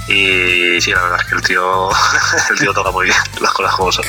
Y 0.08 0.80
sí, 0.80 0.90
la 0.90 1.02
verdad 1.02 1.20
es 1.20 1.26
que 1.26 1.34
el 1.34 1.42
tío, 1.42 1.90
el 2.50 2.58
tío 2.58 2.72
toca 2.72 2.90
muy 2.90 3.06
bien 3.06 3.16
las 3.40 3.52
cosas 3.52 3.74
como 3.76 3.92
son. 3.92 4.04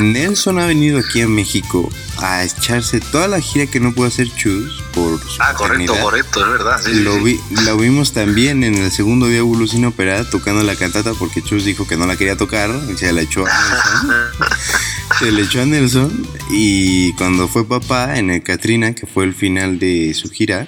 Nelson 0.12 0.58
ha 0.58 0.66
venido 0.66 0.98
aquí 0.98 1.20
a 1.22 1.28
México 1.28 1.90
a 2.18 2.42
echarse 2.42 3.00
toda 3.00 3.28
la 3.28 3.40
gira 3.40 3.70
que 3.70 3.80
no 3.80 3.92
pudo 3.92 4.06
hacer 4.06 4.34
Chus 4.34 4.82
por 4.94 5.20
su 5.20 5.42
Ah, 5.42 5.52
correcto, 5.54 5.94
correcto, 6.00 6.40
es 6.40 6.50
verdad. 6.50 6.80
lo, 6.86 7.22
Vi, 7.22 7.38
lo 7.66 7.76
vimos 7.76 8.12
también 8.12 8.64
en 8.64 8.74
el 8.76 8.90
segundo 8.90 9.26
día 9.26 9.38
Evolución 9.38 9.84
Opera 9.84 10.28
tocando 10.28 10.62
la 10.62 10.76
cantata 10.76 11.12
porque 11.18 11.42
Chus 11.42 11.64
dijo 11.64 11.86
que 11.86 11.96
no 11.96 12.06
la 12.06 12.16
quería 12.16 12.36
tocar 12.36 12.70
y 12.88 12.96
se 12.96 13.12
la 13.12 13.20
echó 13.20 13.44
a 13.46 13.50
Nelson. 13.50 14.36
se 15.18 15.30
le 15.30 15.42
echó 15.42 15.62
a 15.62 15.66
Nelson 15.66 16.26
y 16.50 17.12
cuando 17.14 17.48
fue 17.48 17.66
papá 17.66 18.18
en 18.18 18.30
el 18.30 18.42
Katrina, 18.42 18.94
que 18.94 19.06
fue 19.06 19.24
el 19.24 19.34
final 19.34 19.78
de 19.78 20.14
su 20.14 20.30
gira, 20.30 20.66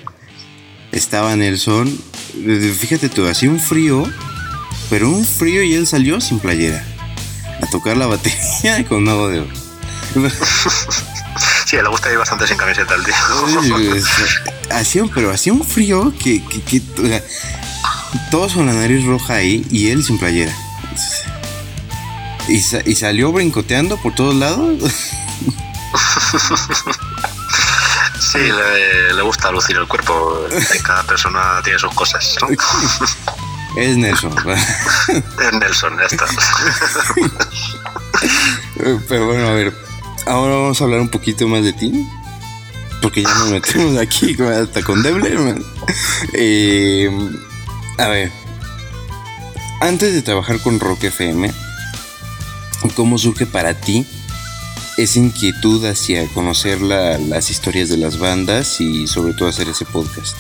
estaba 0.93 1.35
Nelson, 1.37 1.89
fíjate 2.79 3.09
tú, 3.09 3.27
hacía 3.27 3.51
un 3.51 3.61
frío, 3.61 4.05
pero 4.91 5.11
un 5.11 5.25
frío 5.25 5.63
y 5.63 5.75
él 5.75 5.87
salió 5.87 6.21
sin 6.21 6.39
playera 6.39 6.85
a 7.61 7.67
tocar 7.67 7.97
la 7.97 8.07
batería 8.07 8.85
con 8.89 9.05
mago 9.05 9.29
de 9.29 9.41
oro. 9.41 9.53
Sí, 11.67 11.77
le 11.77 11.89
gusta 11.89 12.13
ir 12.13 12.17
bastante 12.17 12.47
sin 12.47 12.57
camiseta 12.57 12.95
el 12.95 13.05
tío. 13.05 13.15
hacía, 14.71 15.03
pero 15.13 15.33
hacía 15.33 15.53
un 15.53 15.65
frío 15.65 16.15
que, 16.17 16.41
que, 16.43 16.81
todos 18.31 18.55
con 18.55 18.67
la 18.67 18.73
nariz 18.73 19.05
roja 19.05 19.35
ahí 19.35 19.67
y 19.69 19.89
él 19.89 20.05
sin 20.05 20.17
playera. 20.17 20.55
Y, 22.49 22.91
y 22.91 22.95
salió 22.95 23.33
brincoteando 23.33 23.97
por 23.97 24.15
todos 24.15 24.35
lados. 24.35 24.83
Sí, 28.19 28.39
le, 28.39 29.23
gusta 29.23 29.51
lucir 29.51 29.77
el 29.77 29.87
cuerpo. 29.87 30.47
Cada 30.83 31.03
persona 31.05 31.61
tiene 31.63 31.79
sus 31.79 31.95
cosas. 31.95 32.37
Es 33.77 33.95
Nelson. 33.95 34.35
es 35.09 35.53
Nelson, 35.53 35.99
ya 35.99 36.07
está. 36.07 36.25
Pero 39.07 39.27
bueno, 39.27 39.49
a 39.49 39.53
ver, 39.53 39.75
ahora 40.25 40.55
vamos 40.55 40.81
a 40.81 40.85
hablar 40.85 41.01
un 41.01 41.11
poquito 41.11 41.47
más 41.47 41.63
de 41.63 41.75
ti. 41.75 42.09
Porque 43.03 43.23
ya 43.23 43.35
nos 43.35 43.51
metemos 43.51 43.99
aquí 43.99 44.35
hasta 44.43 44.83
con 44.83 45.03
Deble. 45.03 45.63
Eh, 46.33 47.11
a 47.99 48.09
ver, 48.09 48.33
antes 49.83 50.15
de 50.15 50.23
trabajar 50.23 50.59
con 50.61 50.81
Rock 50.81 51.05
FM, 51.05 51.53
¿cómo 52.95 53.19
surge 53.19 53.47
para 53.47 53.75
ti 53.75 54.07
esa 54.97 55.19
inquietud 55.19 55.85
hacia 55.85 56.27
conocer 56.29 56.81
las 56.81 57.51
historias 57.51 57.89
de 57.89 57.99
las 57.99 58.19
bandas 58.19 58.81
y 58.81 59.07
sobre 59.07 59.35
todo 59.35 59.49
hacer 59.49 59.69
ese 59.69 59.85
podcast? 59.85 60.37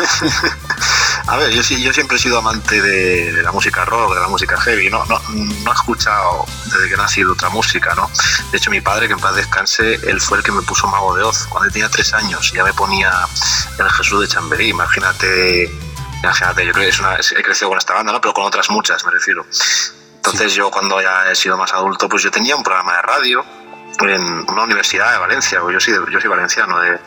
A 1.26 1.36
ver, 1.36 1.52
yo, 1.52 1.62
yo 1.62 1.92
siempre 1.92 2.16
he 2.16 2.20
sido 2.20 2.38
amante 2.38 2.80
de, 2.80 3.42
la 3.42 3.52
música 3.52 3.84
rock, 3.84 4.14
de 4.14 4.20
la 4.20 4.28
música 4.28 4.60
heavy, 4.60 4.90
¿no? 4.90 5.04
No, 5.06 5.20
no 5.28 5.70
he 5.70 5.74
escuchado 5.74 6.44
desde 6.64 6.88
que 6.88 6.94
he 6.94 6.96
nacido 6.96 7.32
otra 7.32 7.48
música, 7.50 7.94
¿no? 7.94 8.10
De 8.50 8.58
hecho, 8.58 8.70
mi 8.70 8.80
padre, 8.80 9.06
que 9.06 9.12
en 9.12 9.20
paz 9.20 9.36
descanse, 9.36 9.94
él 9.94 10.20
fue 10.20 10.38
el 10.38 10.44
que 10.44 10.52
me 10.52 10.62
puso 10.62 10.88
Mago 10.88 11.14
de 11.14 11.22
Oz. 11.22 11.46
Cuando 11.48 11.70
tenía 11.70 11.88
tres 11.88 12.12
años 12.14 12.52
ya 12.52 12.64
me 12.64 12.72
ponía 12.72 13.12
el 13.78 13.90
Jesús 13.90 14.20
de 14.22 14.28
Chamberí. 14.28 14.70
Imagínate, 14.70 15.70
imagínate, 16.22 16.66
yo 16.66 16.72
creo 16.72 16.84
que 16.84 16.90
es 16.90 17.00
una, 17.00 17.16
he 17.16 17.42
crecido 17.42 17.68
con 17.68 17.78
esta 17.78 17.94
banda, 17.94 18.12
¿no? 18.12 18.20
Pero 18.20 18.34
con 18.34 18.44
otras 18.44 18.70
muchas, 18.70 19.04
me 19.04 19.10
refiero. 19.10 19.44
Entonces 20.16 20.54
yo 20.54 20.70
cuando 20.70 21.00
ya 21.00 21.30
he 21.30 21.34
sido 21.34 21.56
más 21.56 21.72
adulto, 21.72 22.08
pues 22.08 22.22
yo 22.22 22.30
tenía 22.30 22.54
un 22.54 22.62
programa 22.62 22.96
de 22.96 23.02
radio 23.02 23.44
en 24.00 24.22
una 24.48 24.62
universidad 24.64 25.12
de 25.12 25.18
Valencia, 25.18 25.60
yo 25.70 25.80
soy, 25.80 25.94
yo 26.10 26.20
soy 26.20 26.30
valenciano 26.30 26.78
de, 26.80 26.98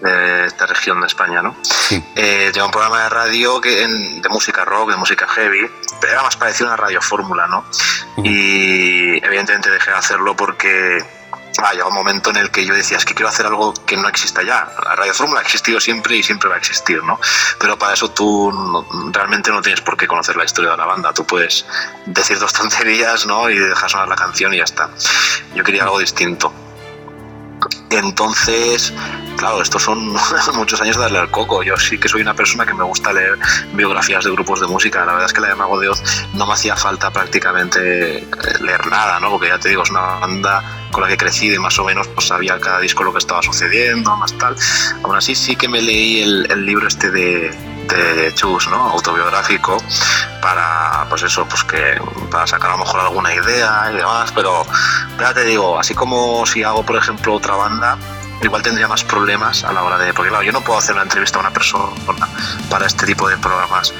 de 0.00 0.46
esta 0.46 0.66
región 0.66 1.00
de 1.00 1.06
España, 1.06 1.42
¿no? 1.42 1.56
Eh, 1.90 2.50
tenía 2.52 2.64
un 2.64 2.70
programa 2.70 3.02
de 3.04 3.08
radio 3.08 3.60
que 3.60 3.86
de 3.86 4.28
música 4.28 4.64
rock, 4.64 4.90
de 4.90 4.96
música 4.96 5.26
heavy, 5.28 5.70
pero 6.00 6.12
era 6.12 6.22
más 6.22 6.36
parecido 6.36 6.68
a 6.68 6.74
una 6.74 6.82
radio 6.82 7.00
fórmula, 7.00 7.46
¿no? 7.46 7.64
Y 8.22 9.24
evidentemente 9.24 9.70
dejé 9.70 9.90
de 9.90 9.96
hacerlo 9.96 10.36
porque 10.36 11.04
ah, 11.62 11.72
llegó 11.72 11.88
un 11.88 11.94
momento 11.94 12.30
en 12.30 12.36
el 12.36 12.50
que 12.50 12.64
yo 12.64 12.74
decía, 12.74 12.96
es 12.96 13.04
que 13.04 13.14
quiero 13.14 13.28
hacer 13.28 13.46
algo 13.46 13.72
que 13.84 13.96
no 13.96 14.08
exista 14.08 14.42
ya. 14.42 14.72
La 14.84 14.94
radio 14.94 15.14
fórmula 15.14 15.40
ha 15.40 15.42
existido 15.42 15.80
siempre 15.80 16.16
y 16.16 16.22
siempre 16.22 16.48
va 16.48 16.56
a 16.56 16.58
existir, 16.58 17.02
¿no? 17.02 17.18
Pero 17.58 17.78
para 17.78 17.94
eso 17.94 18.10
tú 18.10 18.52
realmente 19.12 19.50
no 19.50 19.62
tienes 19.62 19.80
por 19.80 19.96
qué 19.96 20.06
conocer 20.06 20.36
la 20.36 20.44
historia 20.44 20.72
de 20.72 20.76
la 20.76 20.86
banda. 20.86 21.12
Tú 21.12 21.26
puedes 21.26 21.64
decir 22.06 22.38
dos 22.38 22.52
tonterías, 22.54 23.26
¿no? 23.26 23.48
Y 23.50 23.58
dejar 23.58 23.90
sonar 23.90 24.08
la 24.08 24.16
canción 24.16 24.52
y 24.54 24.58
ya 24.58 24.64
está. 24.64 24.90
Yo 25.54 25.64
quería 25.64 25.84
algo 25.84 25.98
distinto. 25.98 26.52
Entonces, 27.90 28.92
claro, 29.36 29.62
estos 29.62 29.82
son 29.82 30.14
muchos 30.54 30.80
años 30.80 30.96
de 30.96 31.02
darle 31.02 31.18
al 31.18 31.30
coco. 31.30 31.62
Yo 31.62 31.76
sí 31.76 31.98
que 31.98 32.08
soy 32.08 32.22
una 32.22 32.34
persona 32.34 32.66
que 32.66 32.74
me 32.74 32.84
gusta 32.84 33.12
leer 33.12 33.38
biografías 33.72 34.24
de 34.24 34.30
grupos 34.30 34.60
de 34.60 34.66
música. 34.66 35.00
La 35.04 35.12
verdad 35.12 35.26
es 35.26 35.32
que 35.32 35.40
la 35.40 35.48
de 35.48 35.54
Mago 35.54 35.78
de 35.78 35.88
Oz 35.88 36.02
no 36.34 36.46
me 36.46 36.52
hacía 36.52 36.76
falta 36.76 37.10
prácticamente 37.12 38.18
eh, 38.18 38.26
leer 38.60 38.86
nada, 38.86 39.20
¿no? 39.20 39.30
Porque 39.30 39.48
ya 39.48 39.58
te 39.58 39.68
digo, 39.68 39.82
es 39.82 39.90
una 39.90 40.00
banda 40.00 40.62
con 40.90 41.02
la 41.02 41.08
que 41.08 41.16
crecí 41.16 41.52
y 41.52 41.58
más 41.58 41.78
o 41.78 41.84
menos 41.84 42.08
pues, 42.08 42.28
sabía 42.28 42.58
cada 42.58 42.80
disco 42.80 43.04
lo 43.04 43.12
que 43.12 43.18
estaba 43.18 43.42
sucediendo, 43.42 44.16
más 44.16 44.36
tal. 44.38 44.56
Aún 45.02 45.16
así 45.16 45.34
sí 45.34 45.56
que 45.56 45.68
me 45.68 45.80
leí 45.80 46.22
el 46.22 46.66
libro 46.66 46.88
este 46.88 47.10
de, 47.10 48.32
Chus, 48.34 48.68
¿no? 48.68 48.90
Autobiográfico 48.90 49.78
para, 50.42 51.06
pues 51.08 51.22
eso, 51.22 51.46
pues 51.48 51.64
que 51.64 52.00
para 52.30 52.46
sacar 52.46 52.70
a 52.70 52.72
lo 52.72 52.78
mejor 52.78 53.00
alguna 53.00 53.34
idea 53.34 53.90
y 53.92 53.96
demás, 53.96 54.32
pero 54.34 54.64
ya 55.18 55.32
te 55.32 55.44
digo, 55.44 55.78
así 55.78 55.94
como 55.94 56.44
si 56.46 56.62
hago, 56.62 56.84
por 56.84 56.96
ejemplo, 56.96 57.34
otra 57.34 57.54
banda, 57.54 57.96
igual 58.42 58.62
tendría 58.62 58.88
más 58.88 59.04
problemas 59.04 59.64
a 59.64 59.72
la 59.72 59.82
hora 59.82 59.98
de, 59.98 60.12
porque 60.12 60.30
claro, 60.30 60.44
yo 60.44 60.52
no 60.52 60.60
puedo 60.60 60.78
hacer 60.78 60.94
una 60.94 61.04
entrevista 61.04 61.38
a 61.38 61.40
una 61.40 61.52
persona 61.52 62.28
para 62.68 62.86
este 62.86 63.06
tipo 63.06 63.28
de 63.28 63.36
programas 63.38 63.92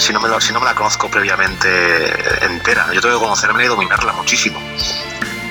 si 0.00 0.14
no 0.14 0.20
me, 0.20 0.40
si 0.40 0.52
no 0.52 0.60
me 0.60 0.66
la 0.66 0.74
conozco 0.74 1.10
previamente 1.10 2.44
entera. 2.44 2.86
Yo 2.92 3.02
tengo 3.02 3.16
que 3.16 3.22
conocerme 3.22 3.64
y 3.64 3.68
dominarla 3.68 4.14
muchísimo 4.14 4.58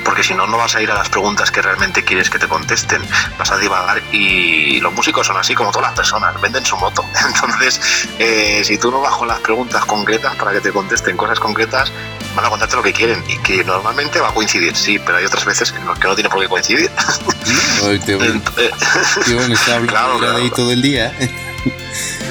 porque 0.09 0.23
si 0.23 0.33
no, 0.33 0.47
no 0.47 0.57
vas 0.57 0.75
a 0.75 0.81
ir 0.81 0.89
a 0.89 0.95
las 0.95 1.07
preguntas 1.07 1.51
que 1.51 1.61
realmente 1.61 2.03
quieres 2.03 2.31
que 2.31 2.39
te 2.39 2.47
contesten, 2.47 2.99
vas 3.37 3.51
a 3.51 3.59
divagar 3.59 4.01
y 4.11 4.79
los 4.79 4.91
músicos 4.91 5.27
son 5.27 5.37
así 5.37 5.53
como 5.53 5.69
todas 5.69 5.89
las 5.89 5.95
personas, 5.95 6.41
venden 6.41 6.65
su 6.65 6.75
moto. 6.77 7.05
Entonces, 7.27 7.79
eh, 8.17 8.63
si 8.65 8.79
tú 8.79 8.89
no 8.89 9.01
vas 9.01 9.15
con 9.15 9.27
las 9.27 9.39
preguntas 9.41 9.85
concretas 9.85 10.35
para 10.35 10.51
que 10.53 10.61
te 10.61 10.71
contesten 10.71 11.15
cosas 11.15 11.39
concretas, 11.39 11.93
van 12.35 12.43
a 12.43 12.49
contarte 12.49 12.75
lo 12.75 12.81
que 12.81 12.91
quieren 12.91 13.23
y 13.27 13.37
que 13.37 13.63
normalmente 13.63 14.19
va 14.19 14.29
a 14.29 14.33
coincidir, 14.33 14.75
sí, 14.75 14.97
pero 14.97 15.19
hay 15.19 15.25
otras 15.25 15.45
veces 15.45 15.71
en 15.77 15.85
las 15.85 15.99
que 15.99 16.07
no 16.07 16.15
tiene 16.15 16.31
por 16.31 16.41
qué 16.41 16.47
coincidir. 16.47 16.89
No, 17.83 17.87
te, 17.99 18.17
claro, 19.87 20.19
de 20.19 20.41
ahí 20.41 20.49
todo 20.49 20.71
el 20.71 20.81
día. 20.81 21.13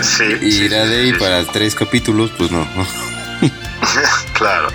Sí, 0.02 0.24
y 0.42 0.64
ir 0.64 0.70
de 0.70 1.00
ahí 1.00 1.12
para 1.12 1.44
tres 1.44 1.76
capítulos, 1.76 2.32
pues 2.36 2.50
no. 2.50 2.66
claro. 4.34 4.68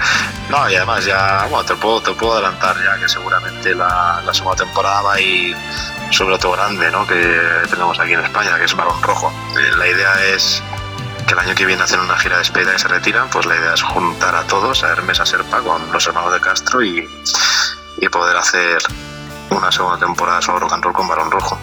No, 0.49 0.69
y 0.69 0.75
además 0.75 1.05
ya, 1.05 1.47
bueno, 1.49 1.65
te 1.65 1.75
puedo, 1.75 2.01
te 2.01 2.11
puedo 2.13 2.33
adelantar 2.33 2.75
ya 2.83 2.99
que 2.99 3.07
seguramente 3.07 3.73
la, 3.73 4.21
segunda 4.33 4.63
temporada 4.63 5.01
va 5.01 5.13
a 5.13 5.19
ir 5.19 5.55
sobre 6.11 6.35
otro 6.35 6.51
grande, 6.51 6.91
¿no? 6.91 7.07
Que 7.07 7.39
tenemos 7.69 7.99
aquí 7.99 8.13
en 8.13 8.19
España, 8.19 8.57
que 8.57 8.65
es 8.65 8.75
Barón 8.75 9.01
Rojo. 9.01 9.31
Eh, 9.57 9.75
la 9.77 9.87
idea 9.87 10.25
es 10.33 10.61
que 11.25 11.33
el 11.33 11.39
año 11.39 11.55
que 11.55 11.65
viene 11.65 11.81
hacen 11.81 11.99
una 11.99 12.17
gira 12.17 12.35
de 12.35 12.39
despedida 12.39 12.75
y 12.75 12.79
se 12.79 12.87
retiran, 12.87 13.29
pues 13.29 13.45
la 13.45 13.55
idea 13.55 13.73
es 13.73 13.81
juntar 13.81 14.35
a 14.35 14.43
todos, 14.43 14.83
a 14.83 14.89
Hermes, 14.89 15.19
a 15.19 15.25
Serpa, 15.25 15.61
con 15.61 15.91
los 15.91 16.05
hermanos 16.05 16.33
de 16.33 16.39
Castro 16.41 16.83
y, 16.83 17.07
y 17.99 18.09
poder 18.09 18.35
hacer 18.37 18.79
una 19.49 19.71
segunda 19.71 19.97
temporada 19.97 20.41
sobre 20.41 20.59
rock 20.59 20.73
and 20.73 20.83
roll 20.83 20.93
con 20.93 21.07
Barón 21.07 21.31
Rojo. 21.31 21.57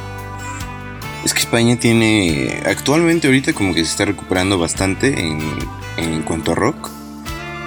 Es 1.24 1.34
que 1.34 1.40
España 1.40 1.78
tiene, 1.78 2.62
actualmente 2.66 3.26
ahorita 3.26 3.52
como 3.52 3.74
que 3.74 3.84
se 3.84 3.90
está 3.90 4.06
recuperando 4.06 4.58
bastante 4.58 5.20
en, 5.20 5.58
en 5.98 6.22
cuanto 6.22 6.52
a 6.52 6.54
rock 6.54 6.99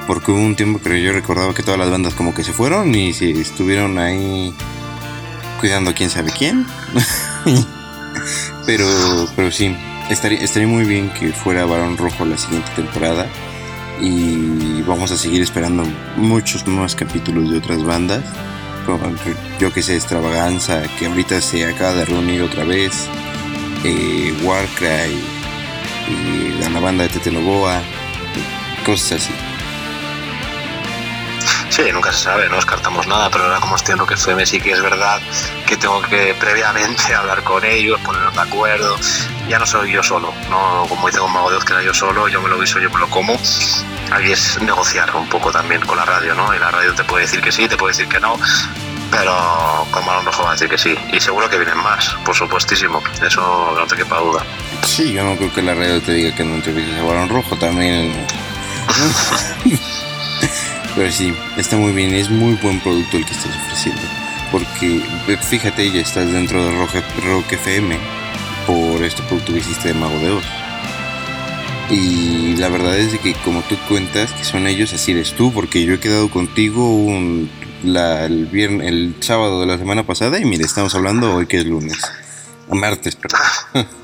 porque 0.08 0.32
hubo 0.32 0.40
un 0.40 0.56
tiempo 0.56 0.80
que 0.80 1.02
yo 1.02 1.14
recordaba 1.14 1.54
que 1.54 1.64
todas 1.64 1.80
las 1.80 1.90
bandas 1.90 2.14
como 2.14 2.34
que 2.34 2.44
se 2.44 2.54
fueron 2.54 2.94
y 2.94 3.14
se 3.14 3.32
estuvieron 3.32 3.98
ahí 3.98 4.54
cuidando 5.60 5.92
a 5.92 5.94
quién 5.94 6.10
sabe 6.10 6.32
quién. 6.32 6.66
pero, 8.66 8.86
pero 9.36 9.52
sí, 9.52 9.76
estaría, 10.10 10.40
estaría 10.40 10.68
muy 10.68 10.86
bien 10.86 11.10
que 11.14 11.32
fuera 11.32 11.66
Barón 11.66 11.98
Rojo 11.98 12.26
la 12.26 12.38
siguiente 12.38 12.70
temporada. 12.76 13.28
Y 14.02 14.82
vamos 14.82 15.12
a 15.12 15.18
seguir 15.18 15.42
esperando 15.42 15.86
muchos 16.18 16.68
más 16.68 16.96
capítulos 16.96 17.50
de 17.50 17.58
otras 17.58 17.84
bandas. 17.84 18.24
Yo 19.60 19.72
que 19.72 19.82
sé, 19.82 19.96
Extravaganza, 19.96 20.82
que 21.00 21.06
ahorita 21.06 21.40
se 21.40 21.66
acaba 21.66 21.94
de 21.94 22.06
reunir 22.06 22.42
otra 22.42 22.66
vez. 22.66 23.08
Eh, 23.86 24.34
Warcry, 24.44 25.20
y 26.10 26.60
la 26.60 26.80
banda 26.80 27.04
de 27.04 27.10
Teteloboa, 27.10 27.82
cosas 28.86 29.24
así. 29.24 29.34
Sí, 31.84 31.92
nunca 31.92 32.14
se 32.14 32.24
sabe, 32.24 32.48
no 32.48 32.56
descartamos 32.56 33.08
nada, 33.08 33.30
pero 33.30 33.44
ahora 33.44 33.60
como 33.60 33.76
estoy 33.76 33.92
en 33.92 34.00
Rock 34.00 34.14
FM 34.14 34.46
sí 34.46 34.62
que 34.62 34.72
es 34.72 34.82
verdad 34.82 35.20
que 35.66 35.76
tengo 35.76 36.02
que 36.04 36.34
previamente 36.40 37.14
hablar 37.14 37.44
con 37.44 37.66
ellos, 37.66 38.00
ponernos 38.00 38.34
de 38.34 38.40
acuerdo. 38.40 38.96
Ya 39.50 39.60
no 39.60 39.66
soy 39.66 39.92
yo 39.92 40.02
solo, 40.02 40.34
no 40.50 40.86
como 40.88 41.08
dice 41.08 41.20
con 41.20 41.34
Mago 41.34 41.50
Dios 41.50 41.66
que 41.66 41.74
era 41.74 41.84
yo 41.84 41.94
solo, 41.94 42.30
yo 42.30 42.42
me 42.42 42.48
lo 42.48 42.58
viso, 42.58 42.80
yo 42.80 42.90
me 42.90 43.00
lo 43.00 43.10
como. 43.10 43.34
Aquí 44.14 44.32
es 44.32 44.62
negociar 44.62 45.14
un 45.14 45.28
poco 45.28 45.52
también 45.52 45.82
con 45.82 45.98
la 45.98 46.06
radio, 46.06 46.34
¿no? 46.36 46.56
Y 46.56 46.60
la 46.60 46.72
radio 46.72 46.96
te 46.96 47.04
puede 47.04 47.26
decir 47.26 47.42
que 47.42 47.52
sí, 47.52 47.68
te 47.68 47.76
puede 47.76 47.92
decir 47.92 48.08
que 48.08 48.22
no, 48.22 48.40
Pero 49.12 49.86
con 49.92 50.06
balón 50.06 50.26
rojo 50.26 50.44
va 50.44 50.52
a 50.52 50.54
decir 50.54 50.70
que 50.70 50.78
sí. 50.78 50.98
Y 51.12 51.20
seguro 51.20 51.50
que 51.50 51.58
vienen 51.58 51.80
más, 51.80 52.16
por 52.24 52.34
supuestísimo. 52.34 53.04
Eso 53.22 53.76
no 53.78 53.86
te 53.88 53.98
quepa 53.98 54.20
duda. 54.20 54.46
Sí, 54.86 55.12
yo 55.12 55.26
no 55.26 55.36
creo 55.36 55.52
que 55.52 55.62
la 55.62 55.74
radio 55.74 56.02
te 56.02 56.14
diga 56.14 56.34
que 56.34 56.46
no 56.46 56.56
entrevistes 56.56 56.98
a 56.98 57.04
balón 57.04 57.28
rojo 57.28 57.58
también. 57.58 58.26
Pero 60.96 61.12
sí, 61.12 61.34
está 61.58 61.76
muy 61.78 61.92
bien, 61.92 62.14
es 62.14 62.30
muy 62.30 62.54
buen 62.56 62.80
producto 62.80 63.18
el 63.18 63.26
que 63.26 63.34
estás 63.34 63.56
ofreciendo. 63.66 64.02
Porque 64.52 65.02
fíjate, 65.42 65.92
ya 65.92 66.02
estás 66.02 66.32
dentro 66.32 66.64
de 66.64 66.72
Rock, 66.78 66.94
Rock 67.26 67.54
FM 67.54 67.98
por 68.68 69.04
este 69.04 69.24
producto 69.24 69.54
que 69.54 69.60
hiciste 69.60 69.88
de 69.90 69.94
Mago 69.96 70.18
de 70.20 70.32
Oz. 70.32 70.46
Y 71.90 72.56
la 72.58 72.70
verdad 72.70 72.98
es 72.98 73.18
que 73.20 73.34
como 73.44 73.62
tú 73.64 73.76
cuentas 73.88 74.32
que 74.34 74.44
son 74.44 74.68
ellos, 74.68 74.94
así 74.94 75.12
eres 75.12 75.34
tú, 75.34 75.52
porque 75.52 75.84
yo 75.84 75.96
he 75.96 76.00
quedado 76.00 76.30
contigo 76.30 76.96
un, 76.96 77.50
el, 77.84 78.46
viernes, 78.46 78.88
el 78.88 79.16
sábado 79.20 79.62
de 79.62 79.68
la 79.68 79.78
semana 79.78 80.06
pasada 80.06 80.40
y 80.40 80.46
mire, 80.46 80.64
estamos 80.64 80.94
hablando 80.96 81.34
hoy 81.34 81.48
que 81.48 81.58
es 81.58 81.66
lunes. 81.66 82.00
A 82.70 82.76
martes, 82.76 83.16
perdón. 83.16 83.88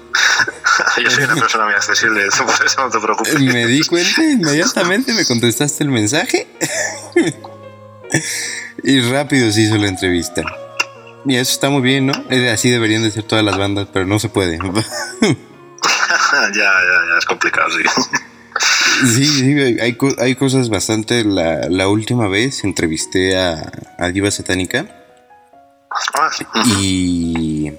Yo 1.04 1.10
soy 1.10 1.24
una 1.24 1.36
persona 1.40 1.66
muy 1.66 1.74
accesible, 1.74 2.28
por 2.38 2.66
eso 2.66 2.82
no 2.82 2.90
te 2.90 3.00
preocupes. 3.00 3.40
Me 3.40 3.66
di 3.66 3.82
cuenta 3.84 4.24
inmediatamente, 4.32 5.14
me 5.14 5.26
contestaste 5.26 5.84
el 5.84 5.90
mensaje 5.90 6.48
y 8.84 9.02
rápido 9.12 9.52
se 9.52 9.62
hizo 9.62 9.78
la 9.78 9.88
entrevista. 9.88 10.44
Y 11.26 11.36
eso 11.36 11.52
está 11.52 11.70
muy 11.70 11.82
bien, 11.82 12.08
¿no? 12.08 12.14
Así 12.52 12.70
deberían 12.70 13.04
de 13.04 13.12
ser 13.12 13.24
todas 13.24 13.44
las 13.44 13.58
bandas, 13.58 13.88
pero 13.92 14.06
no 14.06 14.20
se 14.20 14.30
puede. 14.30 14.58
ya, 14.58 14.70
ya, 15.22 16.52
ya, 16.54 17.18
es 17.18 17.26
complicado, 17.26 17.70
sí. 17.72 17.84
Sí, 19.16 19.26
sí 19.26 19.80
hay, 19.82 19.98
hay 20.18 20.36
cosas 20.36 20.70
bastante. 20.70 21.24
La, 21.26 21.68
la 21.70 21.88
última 21.90 22.28
vez 22.28 22.64
entrevisté 22.64 23.38
a, 23.38 23.72
a 23.98 24.08
Diva 24.10 24.32
Satánica. 24.32 24.86
Ah, 26.14 26.30
y 26.80 27.72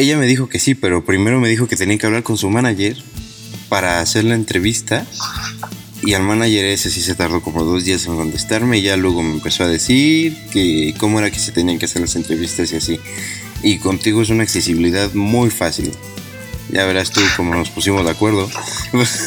ella 0.00 0.16
me 0.16 0.26
dijo 0.26 0.48
que 0.48 0.58
sí, 0.58 0.74
pero 0.74 1.04
primero 1.04 1.40
me 1.40 1.48
dijo 1.48 1.68
que 1.68 1.76
tenía 1.76 1.98
que 1.98 2.06
hablar 2.06 2.22
con 2.22 2.38
su 2.38 2.48
manager 2.50 2.96
para 3.68 4.00
hacer 4.00 4.24
la 4.24 4.34
entrevista. 4.34 5.06
Y 6.02 6.14
al 6.14 6.22
manager 6.22 6.64
ese 6.64 6.90
sí 6.90 7.02
se 7.02 7.14
tardó 7.14 7.42
como 7.42 7.62
dos 7.62 7.84
días 7.84 8.06
en 8.06 8.16
contestarme 8.16 8.78
y 8.78 8.82
ya 8.82 8.96
luego 8.96 9.22
me 9.22 9.34
empezó 9.34 9.64
a 9.64 9.68
decir 9.68 10.36
que 10.50 10.94
cómo 10.98 11.18
era 11.18 11.30
que 11.30 11.38
se 11.38 11.52
tenían 11.52 11.78
que 11.78 11.84
hacer 11.84 12.00
las 12.00 12.16
entrevistas 12.16 12.72
y 12.72 12.76
así. 12.76 13.00
Y 13.62 13.78
contigo 13.78 14.22
es 14.22 14.30
una 14.30 14.42
accesibilidad 14.42 15.12
muy 15.12 15.50
fácil. 15.50 15.92
Ya 16.70 16.86
verás 16.86 17.10
tú 17.10 17.20
cómo 17.36 17.54
nos 17.54 17.68
pusimos 17.68 18.04
de 18.04 18.12
acuerdo. 18.12 18.48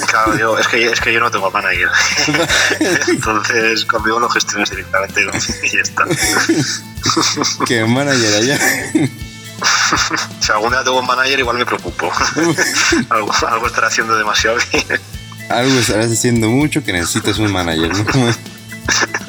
Claro, 0.07 0.37
yo, 0.39 0.57
es, 0.57 0.67
que, 0.67 0.85
es 0.85 0.99
que 0.99 1.13
yo 1.13 1.19
no 1.19 1.29
tengo 1.29 1.51
manager. 1.51 1.89
Entonces 3.09 3.85
conmigo 3.85 4.19
lo 4.19 4.29
gestionas 4.29 4.69
directamente 4.69 5.21
y 5.63 5.75
ya 5.75 5.81
está. 5.81 6.05
¿Qué 7.67 7.85
manager 7.85 8.33
allá? 8.33 8.59
si 10.39 10.51
algún 10.51 10.71
día 10.71 10.83
tengo 10.83 10.99
un 10.99 11.05
manager, 11.05 11.39
igual 11.39 11.57
me 11.57 11.65
preocupo. 11.65 12.11
algo, 13.09 13.31
algo 13.47 13.67
estará 13.67 13.87
haciendo 13.87 14.15
demasiado 14.17 14.57
bien. 14.71 15.01
Algo 15.49 15.79
estarás 15.79 16.11
haciendo 16.11 16.49
mucho 16.49 16.83
que 16.83 16.93
necesitas 16.93 17.37
un 17.37 17.51
manager, 17.51 17.89
¿no? 17.95 18.33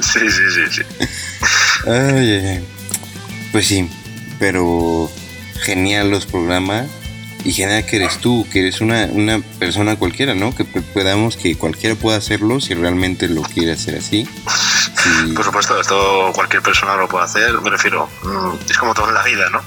sí, 0.03 0.21
sí, 0.21 0.43
sí, 0.55 0.83
sí. 0.83 1.07
Ay. 1.87 2.65
Pues 3.53 3.69
sí, 3.69 3.89
pero 4.39 5.11
genial 5.63 6.11
los 6.11 6.27
programas 6.27 6.89
y 7.45 7.53
genial 7.53 7.85
que 7.87 7.97
eres 7.97 8.19
tú, 8.19 8.47
que 8.51 8.61
eres 8.61 8.81
una, 8.81 9.05
una 9.07 9.41
persona 9.59 9.97
cualquiera, 9.97 10.35
¿no? 10.35 10.55
Que 10.55 10.65
podamos, 10.65 11.37
que 11.37 11.57
cualquiera 11.57 11.95
pueda 11.95 12.17
hacerlo 12.17 12.61
si 12.61 12.75
realmente 12.75 13.29
lo 13.29 13.43
quiere 13.43 13.73
hacer 13.73 13.97
así. 13.97 14.27
Por 15.35 15.45
supuesto, 15.45 15.79
esto 15.81 16.33
cualquier 16.35 16.63
persona 16.63 16.97
lo 16.97 17.09
puede 17.09 17.25
hacer, 17.25 17.61
me 17.61 17.71
refiero, 17.71 18.09
mm, 18.23 18.71
es 18.71 18.79
como 18.79 18.95
todo 18.95 19.09
en 19.09 19.15
la 19.15 19.23
vida, 19.23 19.49
¿no? 19.51 19.63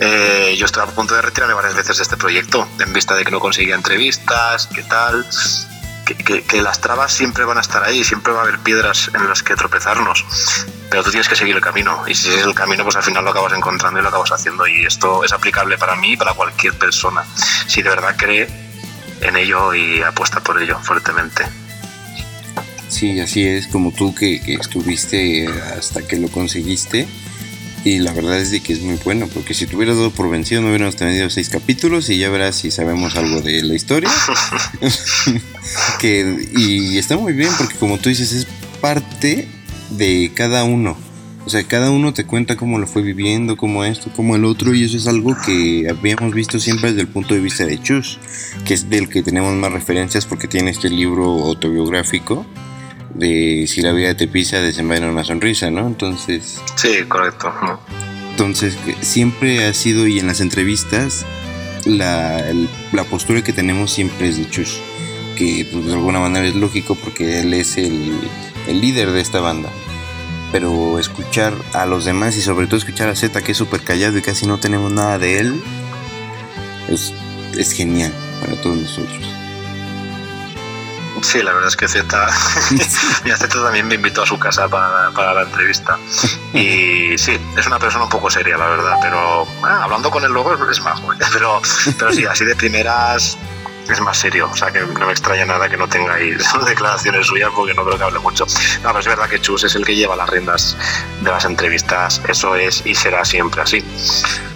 Eh, 0.00 0.54
yo 0.58 0.66
estoy 0.66 0.82
a 0.82 0.86
punto 0.86 1.14
de 1.14 1.22
retirarme 1.22 1.54
varias 1.54 1.74
veces 1.74 1.96
de 1.96 2.02
este 2.02 2.16
proyecto, 2.16 2.68
en 2.78 2.92
vista 2.92 3.14
de 3.14 3.24
que 3.24 3.30
no 3.30 3.40
conseguía 3.40 3.74
entrevistas, 3.74 4.68
qué 4.72 4.82
tal, 4.82 5.26
que, 6.04 6.42
que, 6.42 6.62
las 6.62 6.80
trabas 6.80 7.12
siempre 7.12 7.44
van 7.44 7.58
a 7.58 7.60
estar 7.60 7.82
ahí, 7.82 8.04
siempre 8.04 8.32
va 8.32 8.40
a 8.40 8.42
haber 8.42 8.60
piedras 8.60 9.10
en 9.14 9.28
las 9.28 9.42
que 9.42 9.56
tropezarnos, 9.56 10.24
pero 10.90 11.02
tú 11.02 11.10
tienes 11.10 11.28
que 11.28 11.34
seguir 11.34 11.56
el 11.56 11.62
camino, 11.62 12.04
y 12.06 12.14
si 12.14 12.28
sigues 12.28 12.46
el 12.46 12.54
camino, 12.54 12.84
pues 12.84 12.94
al 12.94 13.02
final 13.02 13.24
lo 13.24 13.30
acabas 13.30 13.52
encontrando 13.54 13.98
y 13.98 14.02
lo 14.02 14.10
acabas 14.10 14.30
haciendo, 14.30 14.66
y 14.66 14.84
esto 14.84 15.24
es 15.24 15.32
aplicable 15.32 15.76
para 15.78 15.96
mí 15.96 16.12
y 16.12 16.16
para 16.16 16.34
cualquier 16.34 16.74
persona, 16.74 17.24
si 17.66 17.82
de 17.82 17.90
verdad 17.90 18.14
cree 18.16 18.48
en 19.22 19.36
ello 19.36 19.74
y 19.74 20.02
apuesta 20.02 20.40
por 20.40 20.62
ello 20.62 20.78
fuertemente. 20.78 21.65
Sí, 22.88 23.18
así 23.20 23.44
es, 23.44 23.66
como 23.66 23.92
tú 23.92 24.14
que, 24.14 24.40
estuviste 24.60 25.48
hasta 25.48 26.06
que 26.06 26.18
lo 26.18 26.28
conseguiste. 26.28 27.08
Y 27.84 28.00
la 28.00 28.12
verdad 28.12 28.40
es 28.40 28.50
de 28.50 28.60
que 28.60 28.72
es 28.72 28.80
muy 28.80 28.98
bueno, 29.04 29.28
porque 29.32 29.54
si 29.54 29.66
te 29.66 29.76
hubieras 29.76 29.96
dado 29.96 30.10
por 30.10 30.28
vencido 30.28 30.60
no 30.60 30.68
hubiéramos 30.68 30.96
tenido 30.96 31.30
seis 31.30 31.48
capítulos 31.48 32.10
y 32.10 32.18
ya 32.18 32.28
verás 32.30 32.56
si 32.56 32.72
sabemos 32.72 33.14
algo 33.14 33.40
de 33.42 33.62
la 33.62 33.74
historia. 33.74 34.10
que, 36.00 36.48
y 36.56 36.98
está 36.98 37.16
muy 37.16 37.32
bien 37.32 37.50
porque 37.56 37.76
como 37.76 37.98
tú 37.98 38.08
dices, 38.08 38.32
es 38.32 38.46
parte 38.80 39.46
de 39.90 40.32
cada 40.34 40.64
uno. 40.64 40.96
O 41.44 41.48
sea, 41.48 41.62
cada 41.62 41.92
uno 41.92 42.12
te 42.12 42.24
cuenta 42.24 42.56
cómo 42.56 42.80
lo 42.80 42.88
fue 42.88 43.02
viviendo, 43.02 43.56
cómo 43.56 43.84
esto, 43.84 44.10
cómo 44.16 44.34
el 44.34 44.44
otro, 44.44 44.74
y 44.74 44.82
eso 44.82 44.96
es 44.96 45.06
algo 45.06 45.36
que 45.46 45.86
habíamos 45.88 46.34
visto 46.34 46.58
siempre 46.58 46.90
desde 46.90 47.02
el 47.02 47.08
punto 47.08 47.34
de 47.34 47.40
vista 47.40 47.64
de 47.64 47.80
Chus, 47.80 48.18
que 48.64 48.74
es 48.74 48.90
del 48.90 49.08
que 49.08 49.22
tenemos 49.22 49.54
más 49.54 49.70
referencias 49.70 50.26
porque 50.26 50.48
tiene 50.48 50.72
este 50.72 50.90
libro 50.90 51.24
autobiográfico 51.44 52.44
de 53.14 53.66
si 53.68 53.80
la 53.80 53.92
vida 53.92 54.16
te 54.16 54.28
pisa, 54.28 54.60
desenvaina 54.60 55.10
una 55.10 55.24
sonrisa, 55.24 55.70
¿no? 55.70 55.86
Entonces... 55.86 56.60
Sí, 56.74 57.04
correcto. 57.08 57.52
Entonces, 58.30 58.76
siempre 59.00 59.64
ha 59.64 59.72
sido, 59.72 60.06
y 60.06 60.18
en 60.18 60.26
las 60.26 60.40
entrevistas, 60.40 61.24
la, 61.86 62.44
la 62.92 63.04
postura 63.04 63.42
que 63.42 63.52
tenemos 63.52 63.90
siempre 63.90 64.28
es 64.28 64.36
de 64.36 64.48
Chus, 64.50 64.78
que 65.36 65.66
pues, 65.70 65.86
de 65.86 65.92
alguna 65.92 66.20
manera 66.20 66.46
es 66.46 66.54
lógico 66.54 66.96
porque 66.96 67.40
él 67.40 67.54
es 67.54 67.78
el, 67.78 68.12
el 68.66 68.80
líder 68.80 69.12
de 69.12 69.20
esta 69.20 69.40
banda. 69.40 69.70
Pero 70.52 70.98
escuchar 70.98 71.54
a 71.72 71.86
los 71.86 72.04
demás 72.04 72.36
y 72.36 72.42
sobre 72.42 72.66
todo 72.66 72.76
escuchar 72.76 73.08
a 73.08 73.16
Z, 73.16 73.42
que 73.42 73.52
es 73.52 73.58
súper 73.58 73.80
callado 73.80 74.16
y 74.18 74.22
casi 74.22 74.46
no 74.46 74.58
tenemos 74.58 74.92
nada 74.92 75.18
de 75.18 75.38
él, 75.38 75.60
es, 76.88 77.12
es 77.56 77.72
genial 77.72 78.12
para 78.40 78.54
todos 78.60 78.76
nosotros. 78.76 79.45
Sí, 81.22 81.42
la 81.42 81.52
verdad 81.52 81.68
es 81.68 81.76
que 81.76 81.88
Z, 81.88 82.06
y 83.24 83.30
Z 83.30 83.48
también 83.48 83.88
me 83.88 83.94
invitó 83.94 84.22
a 84.22 84.26
su 84.26 84.38
casa 84.38 84.68
para, 84.68 85.10
para, 85.10 85.34
la 85.34 85.42
entrevista. 85.42 85.98
Y 86.52 87.16
sí, 87.18 87.38
es 87.56 87.66
una 87.66 87.78
persona 87.78 88.04
un 88.04 88.10
poco 88.10 88.30
seria, 88.30 88.56
la 88.56 88.66
verdad, 88.66 88.96
pero 89.00 89.46
hablando 89.62 90.10
con 90.10 90.24
él 90.24 90.32
luego 90.32 90.54
es 90.70 90.80
más 90.80 91.00
Pero, 91.32 91.60
pero 91.98 92.12
sí, 92.12 92.24
así 92.24 92.44
de 92.44 92.56
primeras 92.56 93.38
es 93.92 94.00
más 94.00 94.18
serio, 94.18 94.48
o 94.50 94.56
sea 94.56 94.72
que 94.72 94.80
no 94.80 95.06
me 95.06 95.12
extraña 95.12 95.44
nada 95.44 95.68
que 95.68 95.76
no 95.76 95.88
tengáis 95.88 96.44
declaraciones 96.66 97.26
suyas 97.26 97.50
porque 97.54 97.72
no 97.74 97.84
creo 97.84 97.98
que 97.98 98.04
hable 98.04 98.18
mucho. 98.18 98.44
No, 98.82 98.88
pero 98.88 98.98
es 98.98 99.06
verdad 99.06 99.28
que 99.28 99.40
Chus 99.40 99.64
es 99.64 99.74
el 99.74 99.84
que 99.84 99.94
lleva 99.94 100.16
las 100.16 100.28
riendas 100.28 100.76
de 101.20 101.30
las 101.30 101.44
entrevistas, 101.44 102.20
eso 102.28 102.56
es 102.56 102.84
y 102.84 102.94
será 102.94 103.24
siempre 103.24 103.62
así. 103.62 103.84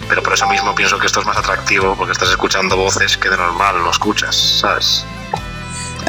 Pero 0.09 0.21
por 0.21 0.33
eso 0.33 0.47
mismo 0.47 0.75
pienso 0.75 0.99
que 0.99 1.07
esto 1.07 1.21
es 1.21 1.25
más 1.25 1.37
atractivo 1.37 1.95
porque 1.95 2.11
estás 2.11 2.29
escuchando 2.29 2.75
voces 2.75 3.17
que 3.17 3.29
de 3.29 3.37
normal 3.37 3.81
no 3.81 3.91
escuchas, 3.91 4.35
¿sabes? 4.35 5.05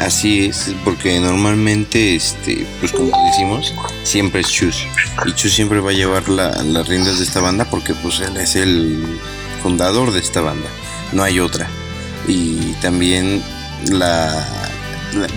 Así 0.03 0.47
es, 0.47 0.75
porque 0.83 1.17
normalmente, 1.21 2.13
este, 2.13 2.67
pues 2.81 2.91
como 2.91 3.11
decimos, 3.25 3.73
siempre 4.03 4.41
es 4.41 4.49
Chus. 4.49 4.85
Y 5.25 5.31
Chus 5.31 5.53
siempre 5.53 5.79
va 5.79 5.91
a 5.91 5.93
llevar 5.93 6.27
las 6.27 6.87
riendas 6.89 7.19
de 7.19 7.23
esta 7.23 7.39
banda 7.39 7.63
porque 7.63 7.93
pues 7.93 8.19
él 8.19 8.35
es 8.35 8.57
el 8.57 9.01
fundador 9.61 10.11
de 10.11 10.19
esta 10.19 10.41
banda. 10.41 10.67
No 11.13 11.23
hay 11.23 11.39
otra. 11.39 11.69
Y 12.27 12.73
también 12.81 13.41
la, 13.91 14.45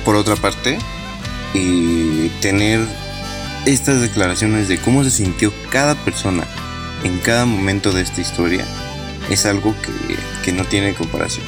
por 0.04 0.16
otra 0.16 0.34
parte, 0.34 0.78
tener 2.40 2.80
estas 3.66 4.00
declaraciones 4.00 4.66
de 4.66 4.78
cómo 4.78 5.04
se 5.04 5.12
sintió 5.12 5.52
cada 5.70 5.94
persona 5.94 6.44
en 7.04 7.18
cada 7.20 7.46
momento 7.46 7.92
de 7.92 8.02
esta 8.02 8.20
historia 8.20 8.64
es 9.30 9.46
algo 9.46 9.76
que, 9.80 10.16
que 10.44 10.50
no 10.50 10.64
tiene 10.64 10.92
comparación. 10.94 11.44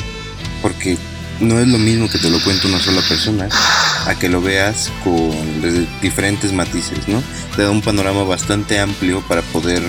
Porque 0.63 0.97
no 1.41 1.61
es 1.61 1.69
lo 1.69 1.79
mismo 1.79 2.09
que 2.09 2.19
te 2.19 2.31
lo 2.31 2.41
cuente 2.41 2.67
una 2.67 2.81
sola 2.81 3.01
persona 3.03 3.49
a 4.07 4.15
que 4.15 4.29
lo 4.29 4.41
veas 4.41 4.91
con 5.05 5.31
diferentes 6.01 6.53
matices, 6.53 7.07
¿no? 7.09 7.23
Te 7.57 7.63
da 7.63 7.71
un 7.71 7.83
panorama 7.83 8.25
bastante 8.25 8.81
amplio 8.81 9.23
para 9.29 9.43
poder 9.43 9.83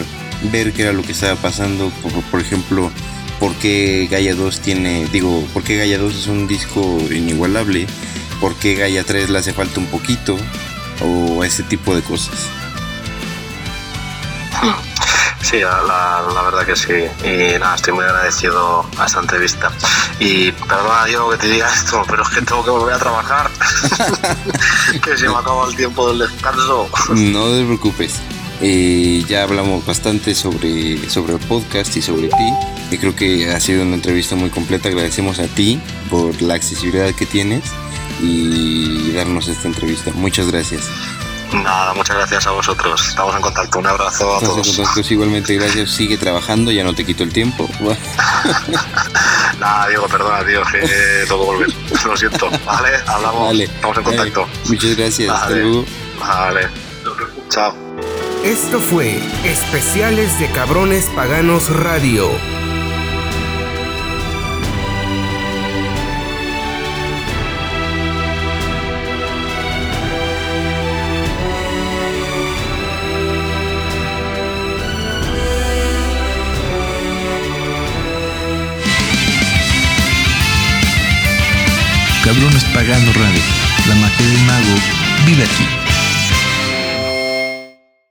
ver 0.51 0.73
qué 0.73 0.83
era 0.83 0.93
lo 0.93 1.01
que 1.03 1.11
estaba 1.11 1.35
pasando, 1.35 1.91
por, 2.31 2.39
ejemplo, 2.39 2.91
por 3.39 3.53
qué 3.55 4.07
Gaia 4.09 4.35
2 4.35 4.59
tiene, 4.61 5.07
digo, 5.11 5.45
por 5.53 5.63
qué 5.63 5.77
Gaia 5.77 5.97
2 5.97 6.15
es 6.15 6.27
un 6.27 6.47
disco 6.47 6.99
inigualable, 7.11 7.87
por 8.39 8.55
qué 8.55 8.75
Gaia 8.75 9.03
3 9.03 9.29
le 9.29 9.39
hace 9.39 9.53
falta 9.53 9.79
un 9.79 9.87
poquito, 9.87 10.37
o 11.01 11.43
ese 11.43 11.63
tipo 11.63 11.95
de 11.95 12.01
cosas. 12.01 12.47
Sí, 15.49 15.61
la, 15.61 15.81
la, 16.31 16.41
verdad 16.43 16.63
que 16.63 16.75
sí. 16.75 16.93
Y 17.27 17.57
nada, 17.57 17.73
estoy 17.73 17.93
muy 17.93 18.05
agradecido 18.05 18.85
a 18.99 19.05
esta 19.07 19.19
entrevista. 19.19 19.71
Y 20.19 20.51
perdona, 20.51 21.09
yo 21.09 21.27
que 21.31 21.37
te 21.37 21.47
diga 21.47 21.67
esto, 21.73 22.03
pero 22.07 22.21
es 22.21 22.29
que 22.29 22.41
tengo 22.43 22.63
que 22.63 22.69
volver 22.69 22.93
a 22.93 22.99
trabajar. 22.99 23.49
que 25.03 25.17
se 25.17 25.27
me 25.27 25.35
acaba 25.35 25.67
el 25.67 25.75
tiempo 25.75 26.07
del 26.09 26.19
descanso. 26.19 26.87
No 27.15 27.45
te 27.47 27.65
preocupes. 27.65 28.19
Eh, 28.61 29.25
ya 29.27 29.41
hablamos 29.41 29.83
bastante 29.87 30.35
sobre, 30.35 31.09
sobre 31.09 31.33
el 31.33 31.39
podcast 31.39 31.97
y 31.97 32.03
sobre 32.03 32.27
ti. 32.27 32.53
Y 32.91 32.99
creo 32.99 33.15
que 33.15 33.51
ha 33.51 33.59
sido 33.59 33.81
una 33.81 33.95
entrevista 33.95 34.35
muy 34.35 34.51
completa. 34.51 34.89
Agradecemos 34.89 35.39
a 35.39 35.47
ti 35.47 35.81
por 36.11 36.39
la 36.43 36.53
accesibilidad 36.53 37.11
que 37.15 37.25
tienes 37.25 37.63
y 38.21 39.13
darnos 39.13 39.47
esta 39.47 39.67
entrevista. 39.67 40.11
Muchas 40.13 40.51
gracias. 40.51 40.83
Nada, 41.53 41.93
muchas 41.93 42.15
gracias 42.15 42.47
a 42.47 42.51
vosotros. 42.51 43.07
Estamos 43.07 43.35
en 43.35 43.41
contacto. 43.41 43.79
Un 43.79 43.87
abrazo 43.87 44.35
a 44.35 44.39
todos. 44.39 44.79
En 44.79 45.05
igualmente, 45.09 45.55
gracias. 45.55 45.91
Sigue 45.91 46.17
trabajando, 46.17 46.71
ya 46.71 46.83
no 46.83 46.93
te 46.93 47.05
quito 47.05 47.23
el 47.23 47.33
tiempo. 47.33 47.67
Nada, 49.59 49.87
Diego, 49.87 50.07
perdona, 50.07 50.45
tío, 50.45 50.61
que 50.71 50.79
tengo 51.27 51.39
que 51.41 51.45
volver. 51.45 51.69
Lo 52.05 52.17
siento. 52.17 52.49
Vale, 52.65 52.89
hablamos. 53.07 53.47
Vale. 53.47 53.63
Estamos 53.63 53.97
en 53.97 54.03
contacto. 54.03 54.47
Muchas 54.67 54.95
gracias. 54.95 55.29
Hasta 55.29 55.49
luego. 55.49 55.85
Vale. 56.19 56.67
Chao. 57.49 57.73
Esto 58.43 58.79
fue 58.79 59.19
Especiales 59.43 60.39
de 60.39 60.47
Cabrones 60.51 61.05
Paganos 61.07 61.69
Radio. 61.69 62.58
Cabrones 82.29 82.63
Pagano 82.65 83.11
Radio. 83.13 83.41
La 83.87 83.95
magia 83.95 84.23
del 84.27 84.45
mago 84.45 84.75
vive 85.25 85.43
aquí. 85.43 85.88